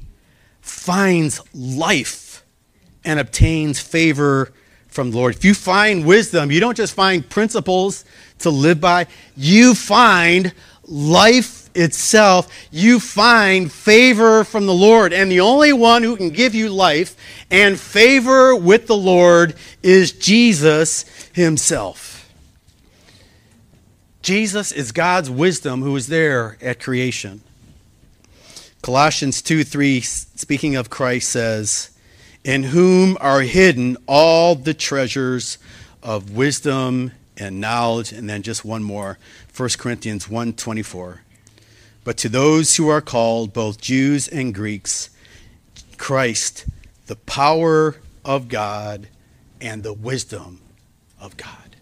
finds 0.59 1.39
life 1.53 2.43
and 3.05 3.17
obtains 3.17 3.79
favor 3.79 4.51
from 4.89 5.11
the 5.11 5.17
Lord." 5.17 5.37
If 5.37 5.45
you 5.45 5.53
find 5.53 6.03
wisdom, 6.03 6.51
you 6.51 6.59
don't 6.59 6.75
just 6.75 6.93
find 6.93 7.29
principles 7.29 8.03
to 8.39 8.49
live 8.49 8.81
by, 8.81 9.07
you 9.37 9.73
find 9.73 10.51
life 10.83 11.64
itself, 11.75 12.51
you 12.71 12.99
find 12.99 13.71
favor 13.71 14.43
from 14.43 14.65
the 14.65 14.73
Lord. 14.73 15.13
And 15.13 15.31
the 15.31 15.41
only 15.41 15.73
one 15.73 16.03
who 16.03 16.15
can 16.15 16.29
give 16.29 16.55
you 16.55 16.69
life 16.69 17.15
and 17.51 17.79
favor 17.79 18.55
with 18.55 18.87
the 18.87 18.97
Lord 18.97 19.55
is 19.83 20.11
Jesus 20.11 21.05
himself. 21.33 22.33
Jesus 24.21 24.71
is 24.71 24.91
God's 24.91 25.29
wisdom 25.29 25.83
who 25.83 25.95
is 25.95 26.07
there 26.07 26.57
at 26.61 26.79
creation. 26.79 27.41
Colossians 28.81 29.41
2 29.41 29.63
3, 29.63 30.01
speaking 30.01 30.75
of 30.75 30.89
Christ, 30.89 31.29
says, 31.29 31.91
In 32.43 32.63
whom 32.63 33.17
are 33.19 33.41
hidden 33.41 33.97
all 34.07 34.55
the 34.55 34.73
treasures 34.73 35.57
of 36.01 36.31
wisdom 36.31 37.11
and 37.37 37.59
knowledge. 37.59 38.11
And 38.11 38.29
then 38.29 38.41
just 38.41 38.63
one 38.63 38.83
more 38.83 39.17
1 39.55 39.69
Corinthians 39.77 40.29
1 40.29 40.53
24. 40.53 41.21
But 42.05 42.17
to 42.17 42.29
those 42.29 42.75
who 42.77 42.87
are 42.87 43.01
called, 43.01 43.51
both 43.51 43.81
Jews 43.81 44.27
and 44.29 44.53
Greeks, 44.53 45.09
Christ, 45.97 46.65
the 47.07 47.15
power 47.15 47.95
of 48.23 48.47
God 48.47 49.07
and 49.59 49.81
the 49.81 49.91
wisdom 49.91 50.61
of 51.19 51.35
God. 51.35 51.75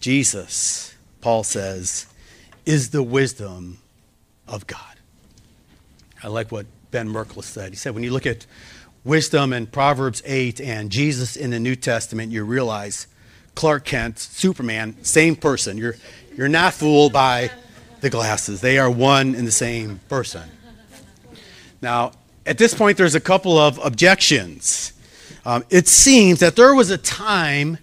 Jesus, 0.00 0.94
Paul 1.22 1.44
says, 1.44 2.06
is 2.66 2.90
the 2.90 3.02
wisdom 3.02 3.78
of 4.46 4.66
God. 4.66 4.80
I 6.22 6.28
like 6.28 6.52
what 6.52 6.66
Ben 6.90 7.08
Merkle 7.08 7.42
said. 7.42 7.70
He 7.70 7.76
said, 7.76 7.94
when 7.94 8.04
you 8.04 8.12
look 8.12 8.26
at 8.26 8.44
wisdom 9.02 9.54
in 9.54 9.66
Proverbs 9.66 10.22
8 10.26 10.60
and 10.60 10.90
Jesus 10.90 11.36
in 11.36 11.50
the 11.50 11.58
New 11.58 11.74
Testament, 11.74 12.32
you 12.32 12.44
realize 12.44 13.06
Clark 13.54 13.86
Kent, 13.86 14.18
Superman, 14.18 15.02
same 15.02 15.36
person. 15.36 15.78
You're, 15.78 15.96
you're 16.36 16.48
not 16.48 16.74
fooled 16.74 17.14
by 17.14 17.50
the 18.02 18.10
glasses. 18.10 18.60
They 18.60 18.78
are 18.78 18.90
one 18.90 19.34
and 19.34 19.46
the 19.46 19.52
same 19.52 20.00
person. 20.08 20.42
Now, 21.80 22.12
at 22.44 22.58
this 22.58 22.74
point, 22.74 22.98
there's 22.98 23.14
a 23.14 23.20
couple 23.20 23.56
of 23.56 23.78
objections. 23.82 24.92
Um, 25.46 25.64
it 25.70 25.88
seems 25.88 26.40
that 26.40 26.56
there 26.56 26.74
was 26.74 26.90
a 26.90 26.98
time 26.98 27.78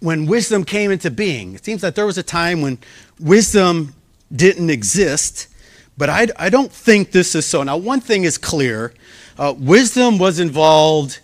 when 0.00 0.26
wisdom 0.26 0.64
came 0.64 0.90
into 0.90 1.10
being. 1.10 1.54
It 1.54 1.64
seems 1.64 1.80
that 1.80 1.94
there 1.94 2.06
was 2.06 2.18
a 2.18 2.22
time 2.22 2.60
when 2.60 2.78
wisdom 3.18 3.94
didn't 4.34 4.70
exist, 4.70 5.48
but 5.96 6.10
I, 6.10 6.28
I 6.38 6.50
don't 6.50 6.70
think 6.70 7.12
this 7.12 7.34
is 7.34 7.46
so. 7.46 7.62
Now, 7.62 7.76
one 7.76 8.00
thing 8.00 8.24
is 8.24 8.38
clear 8.38 8.94
uh, 9.38 9.54
wisdom 9.58 10.18
was 10.18 10.38
involved 10.38 11.20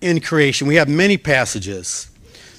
in 0.00 0.20
creation. 0.20 0.66
We 0.66 0.74
have 0.74 0.88
many 0.88 1.16
passages. 1.16 2.10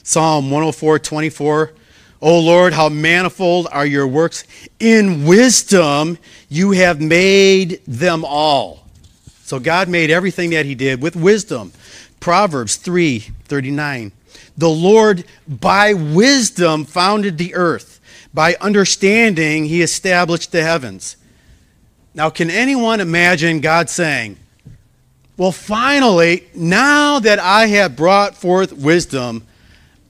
Psalm 0.03 0.45
104 0.45 0.99
24 0.99 1.73
O 2.21 2.39
Lord, 2.39 2.73
how 2.73 2.89
manifold 2.89 3.67
are 3.71 3.85
your 3.85 4.07
works. 4.07 4.43
In 4.79 5.25
wisdom 5.25 6.17
you 6.49 6.71
have 6.71 6.99
made 6.99 7.81
them 7.85 8.25
all. 8.25 8.85
So 9.43 9.59
God 9.59 9.87
made 9.87 10.09
everything 10.09 10.49
that 10.49 10.65
he 10.65 10.75
did 10.75 11.01
with 11.01 11.15
wisdom. 11.15 11.71
Proverbs 12.19 12.75
3 12.75 13.19
39. 13.45 14.11
The 14.57 14.69
Lord 14.69 15.23
by 15.47 15.93
wisdom 15.93 16.85
founded 16.85 17.37
the 17.37 17.53
earth. 17.53 18.01
By 18.33 18.55
understanding 18.59 19.65
he 19.65 19.81
established 19.81 20.51
the 20.51 20.63
heavens. 20.63 21.15
Now, 22.13 22.29
can 22.31 22.49
anyone 22.49 22.99
imagine 22.99 23.61
God 23.61 23.89
saying, 23.89 24.37
Well, 25.37 25.51
finally, 25.51 26.47
now 26.55 27.19
that 27.19 27.37
I 27.37 27.67
have 27.67 27.95
brought 27.95 28.35
forth 28.35 28.73
wisdom, 28.73 29.45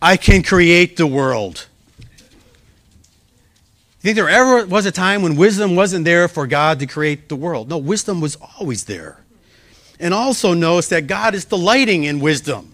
I 0.01 0.15
can 0.15 0.41
create 0.41 0.95
the 0.95 1.07
world? 1.07 1.66
Think 4.07 4.15
there 4.15 4.29
ever 4.29 4.65
was 4.65 4.85
a 4.85 4.91
time 4.93 5.21
when 5.21 5.35
wisdom 5.35 5.75
wasn't 5.75 6.05
there 6.05 6.29
for 6.29 6.47
God 6.47 6.79
to 6.79 6.87
create 6.87 7.27
the 7.27 7.35
world? 7.35 7.67
No, 7.67 7.77
wisdom 7.77 8.21
was 8.21 8.37
always 8.57 8.85
there. 8.85 9.19
And 9.99 10.13
also 10.13 10.53
notice 10.53 10.87
that 10.87 11.07
God 11.07 11.35
is 11.35 11.43
delighting 11.43 12.05
in 12.05 12.21
wisdom. 12.21 12.73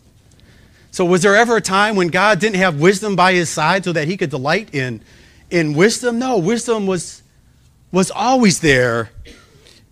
So 0.91 1.03
was 1.03 1.23
there 1.23 1.35
ever 1.35 1.57
a 1.57 1.61
time 1.61 1.95
when 1.95 2.09
God 2.09 2.39
didn't 2.39 2.57
have 2.57 2.79
wisdom 2.79 3.15
by 3.15 3.33
his 3.33 3.49
side 3.49 3.83
so 3.83 3.91
that 3.93 4.07
he 4.07 4.15
could 4.15 4.29
delight 4.29 4.75
in, 4.75 5.01
in 5.49 5.73
wisdom? 5.73 6.19
No, 6.19 6.37
wisdom 6.37 6.85
was, 6.85 7.23
was 7.91 8.11
always 8.11 8.59
there 8.59 9.09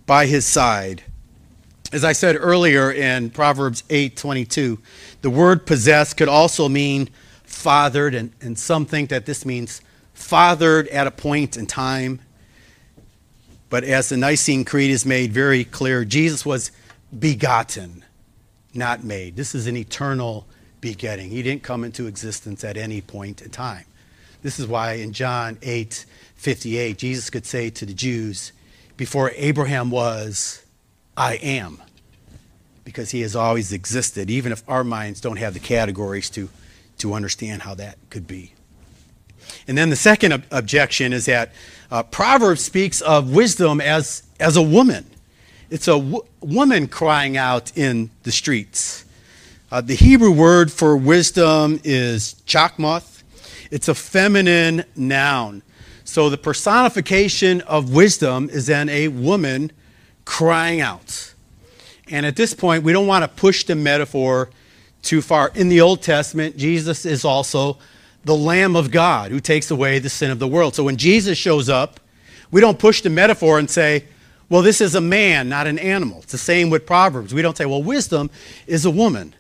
by 0.06 0.28
his 0.28 0.46
side. 0.46 1.02
As 1.92 2.04
I 2.04 2.12
said 2.12 2.38
earlier 2.40 2.92
in 2.92 3.32
Proverbs 3.32 3.82
8:22, 3.90 4.78
the 5.24 5.32
word 5.32 5.66
possessed 5.66 6.18
could 6.18 6.30
also 6.30 6.70
mean 6.70 7.10
fathered, 7.46 8.14
and, 8.14 8.32
and 8.42 8.60
some 8.60 8.86
think 8.86 9.10
that 9.10 9.26
this 9.26 9.44
means 9.44 9.82
fathered 10.14 10.88
at 10.90 11.08
a 11.08 11.12
point 11.12 11.58
in 11.58 11.66
time. 11.66 12.20
But 13.70 13.84
as 13.84 14.10
the 14.10 14.18
Nicene 14.18 14.66
Creed 14.66 14.92
is 14.92 15.06
made 15.06 15.32
very 15.32 15.64
clear, 15.64 16.04
Jesus 16.04 16.46
was 16.46 16.72
begotten 17.18 18.04
not 18.74 19.04
made. 19.04 19.36
This 19.36 19.56
is 19.56 19.68
an 19.68 19.78
eternal 19.78 20.48
begetting. 20.80 21.30
He 21.30 21.44
didn't 21.44 21.64
come 21.64 21.84
into 21.84 22.08
existence 22.08 22.64
at 22.64 22.78
any 22.78 23.02
point 23.02 23.42
in 23.42 23.50
time. 23.50 23.86
This 24.42 24.60
is 24.60 24.68
why 24.68 24.94
in 24.94 25.14
John 25.14 25.58
8 25.62 26.06
58, 26.36 26.98
Jesus 26.98 27.30
could 27.30 27.46
say 27.46 27.70
to 27.70 27.86
the 27.86 27.94
Jews, 27.94 28.52
Before 28.98 29.32
Abraham 29.36 29.92
was, 29.92 30.66
I 31.16 31.36
am. 31.36 31.80
Because 32.84 33.12
he 33.12 33.22
has 33.22 33.36
always 33.36 33.72
existed, 33.72 34.32
even 34.32 34.52
if 34.52 34.64
our 34.68 34.84
minds 34.84 35.22
don't 35.22 35.38
have 35.38 35.54
the 35.54 35.60
categories 35.60 36.32
to, 36.32 36.50
to 36.98 37.14
understand 37.14 37.62
how 37.62 37.76
that 37.76 38.00
could 38.10 38.26
be. 38.26 38.56
And 39.68 39.78
then 39.78 39.90
the 39.90 39.96
second 39.96 40.34
ob- 40.34 40.44
objection 40.52 41.14
is 41.14 41.26
that 41.26 41.52
uh, 41.92 42.04
Proverbs 42.04 42.62
speaks 42.62 43.02
of 43.02 43.34
wisdom 43.34 43.82
as, 43.82 44.24
as 44.40 44.58
a 44.58 44.62
woman. 44.62 45.06
It's 45.70 45.88
a 45.88 46.00
w- 46.00 46.24
woman 46.42 46.88
crying 46.88 47.38
out 47.38 47.76
in 47.78 48.10
the 48.24 48.32
streets. 48.32 49.06
Uh, 49.72 49.82
the 49.82 49.96
Hebrew 49.96 50.32
word 50.32 50.72
for 50.72 50.98
wisdom 50.98 51.80
is 51.84 52.36
chakmoth. 52.46 53.24
It's 53.72 53.88
a 53.88 53.96
feminine 53.96 54.84
noun. 54.96 55.62
So 56.04 56.30
the 56.30 56.38
personification 56.38 57.62
of 57.62 57.94
wisdom 57.94 58.50
is 58.50 58.68
then 58.68 58.90
a 58.90 59.08
woman 59.08 59.72
crying 60.26 60.82
out. 60.82 61.34
And 62.10 62.26
at 62.26 62.36
this 62.36 62.54
point, 62.54 62.84
we 62.84 62.92
don't 62.92 63.08
want 63.08 63.24
to 63.24 63.30
push 63.30 63.64
the 63.64 63.76
metaphor 63.76 64.50
too 65.02 65.22
far. 65.22 65.52
In 65.56 65.70
the 65.70 65.80
Old 65.80 66.02
Testament, 66.02 66.58
Jesus 66.58 67.06
is 67.06 67.24
also 67.24 67.78
the 68.24 68.36
Lamb 68.36 68.76
of 68.76 68.92
God 68.92 69.32
who 69.32 69.40
takes 69.40 69.72
away 69.72 70.00
the 70.00 70.10
sin 70.10 70.32
of 70.32 70.40
the 70.40 70.48
world. 70.48 70.76
So 70.76 70.84
when 70.84 70.98
Jesus 70.98 71.38
shows 71.38 71.70
up, 71.70 72.00
we 72.52 72.62
don't 72.62 72.78
push 72.78 73.02
the 73.02 73.10
metaphor 73.10 73.58
and 73.58 73.70
say, 73.70 74.06
well, 74.50 74.62
this 74.62 74.82
is 74.82 74.96
a 74.96 75.02
man, 75.02 75.48
not 75.48 75.66
an 75.68 75.80
animal. 75.80 76.20
It's 76.20 76.34
the 76.34 76.38
same 76.38 76.70
with 76.70 76.86
Proverbs. 76.86 77.34
We 77.34 77.42
don't 77.42 77.58
say, 77.58 77.66
well, 77.66 77.82
wisdom 77.82 78.30
is 78.68 78.86
a 78.86 78.92
woman. 78.92 79.34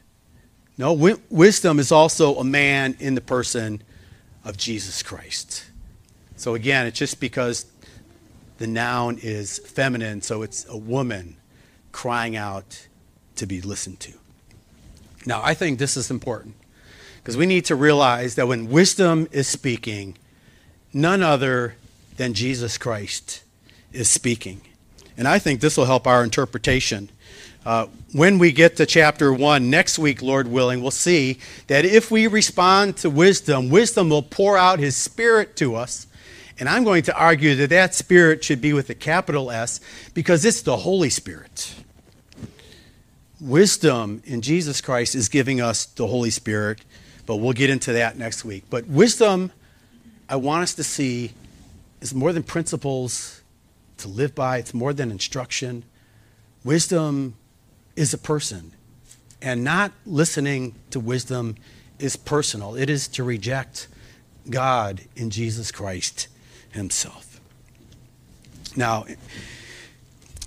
No, 0.77 0.95
wi- 0.95 1.19
wisdom 1.29 1.79
is 1.79 1.91
also 1.91 2.35
a 2.37 2.43
man 2.43 2.95
in 2.99 3.15
the 3.15 3.21
person 3.21 3.83
of 4.45 4.57
Jesus 4.57 5.03
Christ. 5.03 5.65
So 6.37 6.55
again, 6.55 6.87
it's 6.87 6.97
just 6.97 7.19
because 7.19 7.65
the 8.57 8.67
noun 8.67 9.19
is 9.21 9.59
feminine, 9.59 10.21
so 10.21 10.41
it's 10.43 10.65
a 10.69 10.77
woman 10.77 11.35
crying 11.91 12.35
out 12.35 12.87
to 13.35 13.45
be 13.45 13.61
listened 13.61 13.99
to. 13.99 14.13
Now, 15.25 15.41
I 15.43 15.53
think 15.53 15.77
this 15.77 15.97
is 15.97 16.09
important 16.09 16.55
because 17.21 17.37
we 17.37 17.45
need 17.45 17.65
to 17.65 17.75
realize 17.75 18.35
that 18.35 18.47
when 18.47 18.69
wisdom 18.69 19.27
is 19.31 19.47
speaking, 19.47 20.17
none 20.93 21.21
other 21.21 21.75
than 22.17 22.33
Jesus 22.33 22.77
Christ 22.77 23.43
is 23.93 24.09
speaking. 24.09 24.61
And 25.17 25.27
I 25.27 25.39
think 25.39 25.61
this 25.61 25.77
will 25.77 25.85
help 25.85 26.07
our 26.07 26.23
interpretation 26.23 27.09
uh, 27.63 27.85
when 28.13 28.39
we 28.39 28.51
get 28.51 28.77
to 28.77 28.85
chapter 28.87 29.31
1 29.31 29.69
next 29.69 29.99
week, 29.99 30.21
Lord 30.21 30.47
willing, 30.47 30.81
we'll 30.81 30.89
see 30.89 31.37
that 31.67 31.85
if 31.85 32.09
we 32.09 32.25
respond 32.25 32.97
to 32.97 33.09
wisdom, 33.09 33.69
wisdom 33.69 34.09
will 34.09 34.23
pour 34.23 34.57
out 34.57 34.79
his 34.79 34.95
spirit 34.95 35.55
to 35.57 35.75
us. 35.75 36.07
And 36.59 36.67
I'm 36.67 36.83
going 36.83 37.03
to 37.03 37.15
argue 37.15 37.55
that 37.55 37.69
that 37.69 37.93
spirit 37.93 38.43
should 38.43 38.61
be 38.61 38.73
with 38.73 38.89
a 38.89 38.95
capital 38.95 39.51
S 39.51 39.79
because 40.13 40.43
it's 40.43 40.63
the 40.63 40.77
Holy 40.77 41.09
Spirit. 41.09 41.75
Wisdom 43.39 44.21
in 44.25 44.41
Jesus 44.41 44.81
Christ 44.81 45.15
is 45.15 45.29
giving 45.29 45.61
us 45.61 45.85
the 45.85 46.07
Holy 46.07 46.29
Spirit, 46.29 46.81
but 47.25 47.37
we'll 47.37 47.53
get 47.53 47.69
into 47.69 47.93
that 47.93 48.17
next 48.17 48.43
week. 48.45 48.65
But 48.69 48.87
wisdom, 48.87 49.51
I 50.27 50.35
want 50.35 50.63
us 50.63 50.73
to 50.75 50.83
see, 50.83 51.31
is 52.01 52.13
more 52.13 52.33
than 52.33 52.43
principles 52.43 53.41
to 53.97 54.07
live 54.07 54.33
by, 54.33 54.57
it's 54.57 54.73
more 54.73 54.93
than 54.93 55.11
instruction. 55.11 55.83
Wisdom 56.63 57.35
is 57.95 58.13
a 58.13 58.17
person. 58.17 58.71
And 59.41 59.63
not 59.63 59.91
listening 60.05 60.75
to 60.91 60.99
wisdom 60.99 61.55
is 61.99 62.15
personal, 62.15 62.75
it 62.75 62.89
is 62.89 63.07
to 63.09 63.23
reject 63.23 63.87
God 64.49 65.01
in 65.15 65.29
Jesus 65.29 65.71
Christ 65.71 66.27
Himself. 66.71 67.39
Now, 68.75 69.05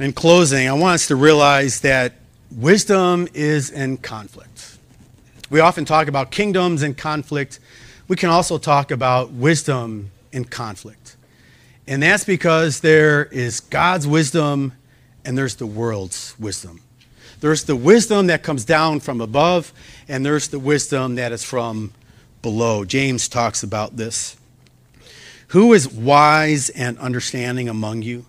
in 0.01 0.13
closing, 0.13 0.69
I 0.69 0.73
want 0.73 0.95
us 0.95 1.09
to 1.09 1.17
realize 1.17 1.81
that 1.83 2.15
wisdom 2.51 3.29
is 3.35 3.71
in 3.71 3.99
conflict. 3.99 4.74
We 5.51 5.61
often 5.61 5.85
talk 5.85 6.09
about 6.09 6.31
kingdoms 6.31 6.83
and 6.83 6.97
conflict. 6.97 7.61
We 8.09 8.17
can 8.17 8.31
also 8.31 8.59
talk 8.59 8.91
about 8.91 9.31
wisdom 9.31 10.11
and 10.33 10.51
conflict. 10.51 11.17
And 11.87 12.03
that's 12.03 12.25
because 12.25 12.81
there 12.81 13.27
is 13.27 13.61
God's 13.61 14.07
wisdom 14.07 14.73
and 15.25 15.37
there's 15.37 15.57
the 15.57 15.67
world's 15.67 16.35
wisdom. 16.39 16.81
There's 17.41 17.65
the 17.65 17.77
wisdom 17.77 18.29
that 18.29 18.43
comes 18.43 18.65
down 18.65 19.01
from 19.01 19.21
above, 19.21 19.73
and 20.09 20.25
there's 20.25 20.49
the 20.49 20.59
wisdom 20.59 21.17
that 21.17 21.31
is 21.31 21.45
from 21.45 21.93
below. 22.41 22.85
James 22.85 23.29
talks 23.29 23.63
about 23.63 23.97
this. 23.97 24.37
Who 25.49 25.73
is 25.75 25.87
wise 25.87 26.71
and 26.71 26.99
understanding 26.99 27.69
among 27.69 28.03
you? 28.03 28.25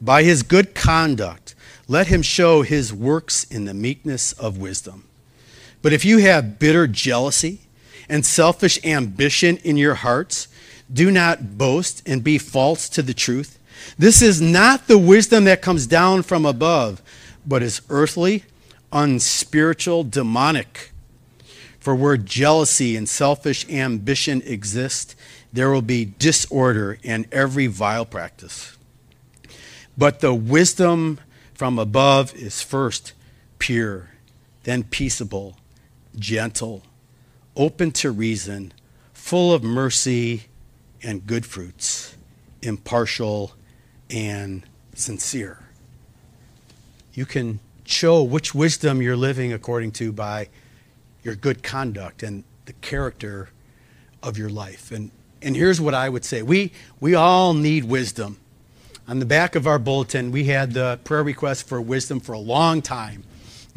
By 0.00 0.22
his 0.22 0.42
good 0.42 0.74
conduct, 0.74 1.54
let 1.88 2.06
him 2.06 2.22
show 2.22 2.62
his 2.62 2.92
works 2.92 3.44
in 3.44 3.64
the 3.64 3.74
meekness 3.74 4.32
of 4.32 4.58
wisdom. 4.58 5.05
But 5.86 5.92
if 5.92 6.04
you 6.04 6.18
have 6.18 6.58
bitter 6.58 6.88
jealousy 6.88 7.60
and 8.08 8.26
selfish 8.26 8.84
ambition 8.84 9.58
in 9.58 9.76
your 9.76 9.94
hearts, 9.94 10.48
do 10.92 11.12
not 11.12 11.56
boast 11.56 12.02
and 12.04 12.24
be 12.24 12.38
false 12.38 12.88
to 12.88 13.02
the 13.02 13.14
truth. 13.14 13.60
This 13.96 14.20
is 14.20 14.42
not 14.42 14.88
the 14.88 14.98
wisdom 14.98 15.44
that 15.44 15.62
comes 15.62 15.86
down 15.86 16.24
from 16.24 16.44
above 16.44 17.00
but 17.46 17.62
is 17.62 17.82
earthly, 17.88 18.42
unspiritual, 18.90 20.02
demonic. 20.02 20.90
For 21.78 21.94
where 21.94 22.16
jealousy 22.16 22.96
and 22.96 23.08
selfish 23.08 23.64
ambition 23.70 24.42
exist, 24.42 25.14
there 25.52 25.70
will 25.70 25.82
be 25.82 26.04
disorder 26.04 26.98
and 27.04 27.28
every 27.30 27.68
vile 27.68 28.06
practice. 28.06 28.76
But 29.96 30.18
the 30.18 30.34
wisdom 30.34 31.20
from 31.54 31.78
above 31.78 32.34
is 32.34 32.60
first 32.60 33.12
pure, 33.60 34.08
then 34.64 34.82
peaceable, 34.82 35.54
gentle, 36.18 36.82
open 37.56 37.92
to 37.92 38.10
reason, 38.10 38.72
full 39.12 39.52
of 39.52 39.62
mercy 39.62 40.44
and 41.02 41.26
good 41.26 41.46
fruits, 41.46 42.16
impartial 42.62 43.52
and 44.10 44.64
sincere. 44.94 45.58
You 47.12 47.26
can 47.26 47.60
show 47.84 48.22
which 48.22 48.54
wisdom 48.54 49.00
you're 49.00 49.16
living 49.16 49.52
according 49.52 49.92
to 49.92 50.12
by 50.12 50.48
your 51.22 51.34
good 51.34 51.62
conduct 51.62 52.22
and 52.22 52.44
the 52.66 52.72
character 52.74 53.50
of 54.22 54.36
your 54.36 54.48
life. 54.48 54.90
And, 54.90 55.10
and 55.40 55.56
here's 55.56 55.80
what 55.80 55.94
I 55.94 56.08
would 56.08 56.24
say 56.24 56.42
we, 56.42 56.72
we 57.00 57.14
all 57.14 57.54
need 57.54 57.84
wisdom. 57.84 58.38
On 59.08 59.20
the 59.20 59.26
back 59.26 59.54
of 59.54 59.66
our 59.68 59.78
bulletin, 59.78 60.32
we 60.32 60.44
had 60.44 60.72
the 60.72 60.98
prayer 61.04 61.22
request 61.22 61.68
for 61.68 61.80
wisdom 61.80 62.18
for 62.18 62.32
a 62.32 62.38
long 62.38 62.82
time. 62.82 63.22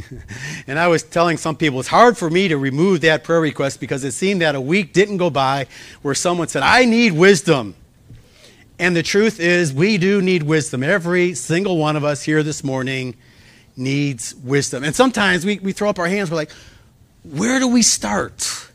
and 0.67 0.79
I 0.79 0.87
was 0.87 1.03
telling 1.03 1.37
some 1.37 1.55
people 1.55 1.79
it's 1.79 1.89
hard 1.89 2.17
for 2.17 2.29
me 2.29 2.47
to 2.47 2.57
remove 2.57 3.01
that 3.01 3.23
prayer 3.23 3.41
request 3.41 3.79
because 3.79 4.03
it 4.03 4.11
seemed 4.11 4.41
that 4.41 4.55
a 4.55 4.61
week 4.61 4.93
didn't 4.93 5.17
go 5.17 5.29
by 5.29 5.67
where 6.01 6.15
someone 6.15 6.47
said, 6.47 6.63
I 6.63 6.85
need 6.85 7.13
wisdom. 7.13 7.75
And 8.77 8.95
the 8.95 9.03
truth 9.03 9.39
is, 9.39 9.73
we 9.73 9.97
do 9.97 10.21
need 10.21 10.43
wisdom. 10.43 10.83
Every 10.83 11.33
single 11.33 11.77
one 11.77 11.95
of 11.95 12.03
us 12.03 12.23
here 12.23 12.43
this 12.43 12.63
morning 12.63 13.15
needs 13.75 14.33
wisdom. 14.35 14.83
And 14.83 14.95
sometimes 14.95 15.45
we, 15.45 15.59
we 15.59 15.73
throw 15.73 15.89
up 15.89 15.99
our 15.99 16.07
hands, 16.07 16.31
we're 16.31 16.37
like, 16.37 16.51
where 17.23 17.59
do 17.59 17.67
we 17.67 17.81
start? 17.81 18.67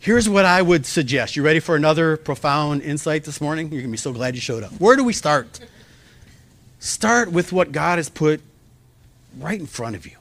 Here's 0.00 0.28
what 0.28 0.44
I 0.44 0.62
would 0.62 0.86
suggest. 0.86 1.36
You 1.36 1.42
ready 1.42 1.60
for 1.60 1.76
another 1.76 2.16
profound 2.16 2.82
insight 2.82 3.24
this 3.24 3.40
morning? 3.40 3.66
You're 3.66 3.82
going 3.82 3.90
to 3.90 3.92
be 3.92 3.98
so 3.98 4.12
glad 4.12 4.34
you 4.34 4.40
showed 4.40 4.64
up. 4.64 4.72
Where 4.80 4.96
do 4.96 5.04
we 5.04 5.12
start? 5.12 5.60
Start 6.78 7.30
with 7.30 7.52
what 7.52 7.70
God 7.70 7.98
has 7.98 8.08
put 8.08 8.40
right 9.38 9.58
in 9.58 9.66
front 9.66 9.96
of 9.96 10.06
you. 10.06 10.16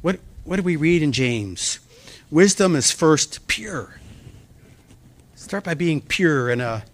What, 0.00 0.18
what 0.44 0.56
do 0.56 0.62
we 0.62 0.76
read 0.76 1.02
in 1.02 1.12
James? 1.12 1.78
Wisdom 2.30 2.74
is 2.74 2.90
first 2.90 3.46
pure. 3.46 4.00
Start 5.34 5.64
by 5.64 5.74
being 5.74 6.00
pure 6.00 6.50
in 6.50 6.60
a 6.60 6.84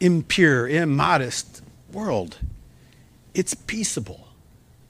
impure, 0.00 0.68
immodest 0.68 1.62
world. 1.92 2.38
It's 3.34 3.54
peaceable. 3.54 4.28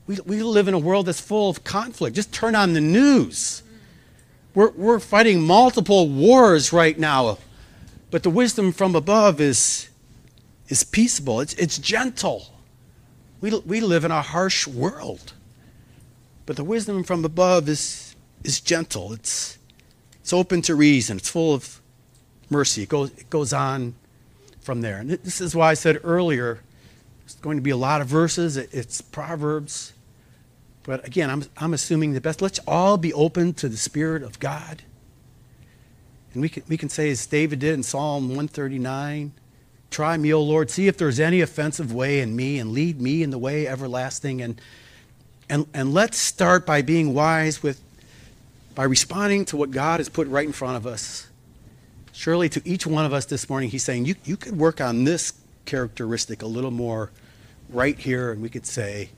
We, 0.07 0.19
we 0.27 0.43
live 0.43 0.69
in 0.69 0.75
a 0.75 0.79
world 0.79 1.07
that's 1.07 1.21
full 1.21 1.51
of 1.51 1.65
conflict. 1.65 2.17
Just 2.17 2.33
turn 2.33 2.55
on 2.55 2.73
the 2.73 2.81
news. 2.81 3.63
We're, 4.55 4.71
we're 4.71 5.01
fighting 5.01 5.43
multiple 5.43 6.09
wars 6.09 6.73
right 6.73 6.99
now, 6.99 7.39
but 8.11 8.23
the 8.23 8.31
wisdom 8.31 8.73
from 8.73 8.97
above 8.97 9.41
is, 9.41 9.89
is 10.69 10.83
peaceable, 10.83 11.41
it's, 11.41 11.55
it's 11.55 11.79
gentle. 11.79 12.53
We, 13.41 13.59
we 13.61 13.81
live 13.81 14.05
in 14.05 14.11
a 14.11 14.23
harsh 14.23 14.67
world, 14.67 15.33
but 16.47 16.57
the 16.57 16.65
wisdom 16.65 17.05
from 17.05 17.25
above 17.25 17.69
is, 17.69 18.15
is 18.45 18.61
gentle, 18.61 19.13
it's, 19.13 19.59
it's 20.21 20.33
open 20.33 20.63
to 20.63 20.75
reason, 20.75 21.17
it's 21.17 21.31
full 21.31 21.55
of 21.55 21.81
mercy. 22.51 22.83
It 22.83 22.89
goes, 22.89 23.11
it 23.13 23.31
goes 23.31 23.53
on 23.53 23.95
from 24.61 24.83
there. 24.83 24.99
And 24.99 25.11
this 25.11 25.41
is 25.41 25.55
why 25.55 25.71
I 25.71 25.75
said 25.75 26.01
earlier, 26.05 26.61
it's 27.25 27.35
going 27.37 27.57
to 27.57 27.63
be 27.63 27.71
a 27.71 27.77
lot 27.77 28.01
of 28.01 28.09
verses. 28.09 28.57
It's 28.57 29.01
Proverbs 29.01 29.93
But 30.83 31.07
again, 31.07 31.31
I'm, 31.31 31.45
I'm 31.57 31.73
assuming 31.73 32.13
the 32.13 32.21
best. 32.21 32.43
Let's 32.43 32.59
all 32.67 32.97
be 32.97 33.13
open 33.13 33.55
to 33.55 33.69
the 33.69 33.77
Spirit 33.77 34.23
of 34.23 34.41
God. 34.41 34.83
And 36.33 36.43
we 36.43 36.49
can, 36.49 36.63
we 36.69 36.77
can 36.77 36.89
say, 36.89 37.11
as 37.11 37.27
David 37.27 37.61
did 37.61 37.75
in 37.75 37.83
Psalm 37.83 38.25
139, 38.29 39.33
Try 39.91 40.17
me, 40.17 40.33
O 40.33 40.41
Lord, 40.41 40.71
see 40.71 40.87
if 40.87 40.97
there's 40.97 41.19
any 41.19 41.41
offensive 41.41 41.93
way 41.93 42.21
in 42.21 42.37
me, 42.37 42.59
and 42.59 42.71
lead 42.71 43.01
me 43.01 43.23
in 43.23 43.31
the 43.31 43.39
way 43.39 43.67
everlasting. 43.67 44.41
And, 44.41 44.61
and, 45.49 45.67
and 45.75 45.93
let's 45.93 46.17
start 46.17 46.65
by 46.65 46.83
being 46.83 47.13
wise 47.13 47.63
with, 47.63 47.81
by 48.77 48.85
responding 48.85 49.45
to 49.47 49.57
what 49.57 49.73
God 49.73 49.99
has 49.99 50.09
put 50.09 50.29
right 50.29 50.47
in 50.47 50.53
front 50.53 50.77
of 50.77 50.87
us. 50.87 51.29
Surely 52.13 52.49
to 52.51 52.63
each 52.65 52.87
one 52.87 53.05
of 53.05 53.13
us 53.13 53.25
this 53.25 53.49
morning, 53.49 53.69
He's 53.69 53.83
saying, 53.83 54.05
you, 54.05 54.15
you 54.25 54.37
could 54.37 54.57
work 54.57 54.81
on 54.81 55.05
this 55.05 55.33
characteristic 55.65 56.43
a 56.43 56.47
little 56.47 56.71
more 56.71 57.11
right 57.69 57.99
here, 57.99 58.31
and 58.31 58.41
we 58.41 58.49
could 58.49 58.67
say, 58.67 59.11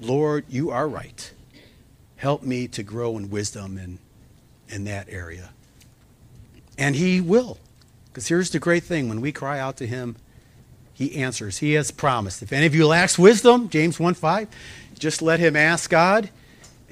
Lord, 0.00 0.44
you 0.48 0.70
are 0.70 0.88
right. 0.88 1.32
Help 2.16 2.42
me 2.42 2.68
to 2.68 2.82
grow 2.82 3.16
in 3.16 3.30
wisdom 3.30 3.78
in, 3.78 3.98
in 4.68 4.84
that 4.84 5.08
area. 5.08 5.50
And 6.76 6.94
He 6.94 7.20
will. 7.20 7.58
Because 8.18 8.26
here's 8.26 8.50
the 8.50 8.58
great 8.58 8.82
thing 8.82 9.08
when 9.08 9.20
we 9.20 9.30
cry 9.30 9.60
out 9.60 9.76
to 9.76 9.86
Him, 9.86 10.16
He 10.92 11.14
answers. 11.14 11.58
He 11.58 11.74
has 11.74 11.92
promised. 11.92 12.42
If 12.42 12.52
any 12.52 12.66
of 12.66 12.74
you 12.74 12.84
lacks 12.84 13.16
wisdom, 13.16 13.68
James 13.68 14.00
1 14.00 14.14
5, 14.14 14.48
just 14.98 15.22
let 15.22 15.38
him 15.38 15.54
ask 15.54 15.88
God, 15.88 16.28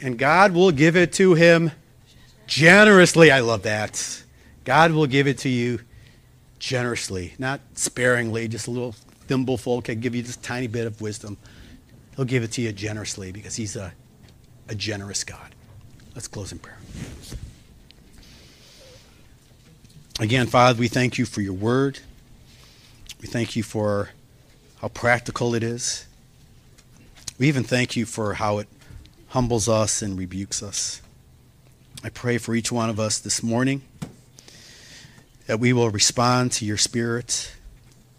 and 0.01 0.17
God 0.21 0.53
will 0.53 0.71
give 0.71 0.95
it 0.95 1.13
to 1.15 1.35
him 1.35 1.73
generously. 2.47 3.33
I 3.33 3.41
love 3.41 3.65
that. 3.65 4.23
God 4.63 4.93
will 4.93 5.09
give 5.09 5.27
it 5.27 5.39
to 5.39 5.49
you 5.49 5.81
generously, 6.61 7.35
not 7.41 7.61
sparingly, 7.75 8.47
just 8.47 8.69
a 8.69 8.71
little 8.71 8.95
thimbleful 9.27 9.83
can 9.83 9.99
give 9.99 10.15
you 10.15 10.23
just 10.23 10.39
a 10.39 10.43
tiny 10.43 10.69
bit 10.69 10.87
of 10.87 11.01
wisdom. 11.01 11.39
He'll 12.15 12.25
give 12.25 12.45
it 12.45 12.53
to 12.53 12.63
you 12.63 12.71
generously 12.71 13.33
because 13.33 13.57
he's 13.57 13.75
a, 13.75 13.93
a 14.69 14.77
generous 14.77 15.25
God. 15.25 15.57
Let's 16.15 16.29
close 16.29 16.53
in 16.53 16.61
prayer. 16.61 16.79
Again, 20.19 20.47
Father, 20.47 20.79
we 20.79 20.89
thank 20.89 21.19
you 21.19 21.27
for 21.27 21.43
your 21.43 21.53
word. 21.53 21.99
We 23.21 23.29
thank 23.29 23.55
you 23.55 23.63
for 23.63 24.11
how 24.81 24.89
practical 24.89 25.55
it 25.55 25.63
is. 25.63 26.07
We 27.39 27.49
even 27.49 27.65
thank 27.65 27.97
you 27.97 28.07
for 28.07 28.33
how 28.33 28.57
it 28.57 28.69
humbles 29.29 29.69
us 29.69 30.01
and 30.01 30.19
rebukes 30.19 30.63
us. 30.63 31.03
I 32.03 32.09
pray 32.09 32.39
for 32.39 32.55
each 32.55 32.73
one 32.73 32.89
of 32.89 32.99
us 32.99 33.19
this 33.19 33.43
morning 33.43 33.83
that 35.47 35.61
we 35.61 35.75
will 35.75 35.91
respond 35.91 36.51
to 36.53 36.65
your 36.65 36.79
Spirit 36.79 37.55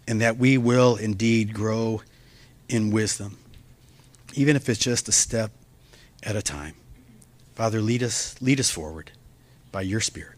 and 0.06 0.20
that 0.20 0.36
we 0.36 0.56
will 0.56 0.94
indeed 0.94 1.52
grow 1.52 2.02
in 2.68 2.92
wisdom, 2.92 3.38
even 4.34 4.54
if 4.54 4.68
it's 4.68 4.78
just 4.78 5.08
a 5.08 5.12
step 5.12 5.50
at 6.22 6.36
a 6.36 6.42
time. 6.42 6.74
Father, 7.56 7.80
lead 7.80 8.04
us, 8.04 8.40
lead 8.40 8.60
us 8.60 8.70
forward 8.70 9.10
by 9.72 9.82
your 9.82 10.00
Spirit. 10.00 10.37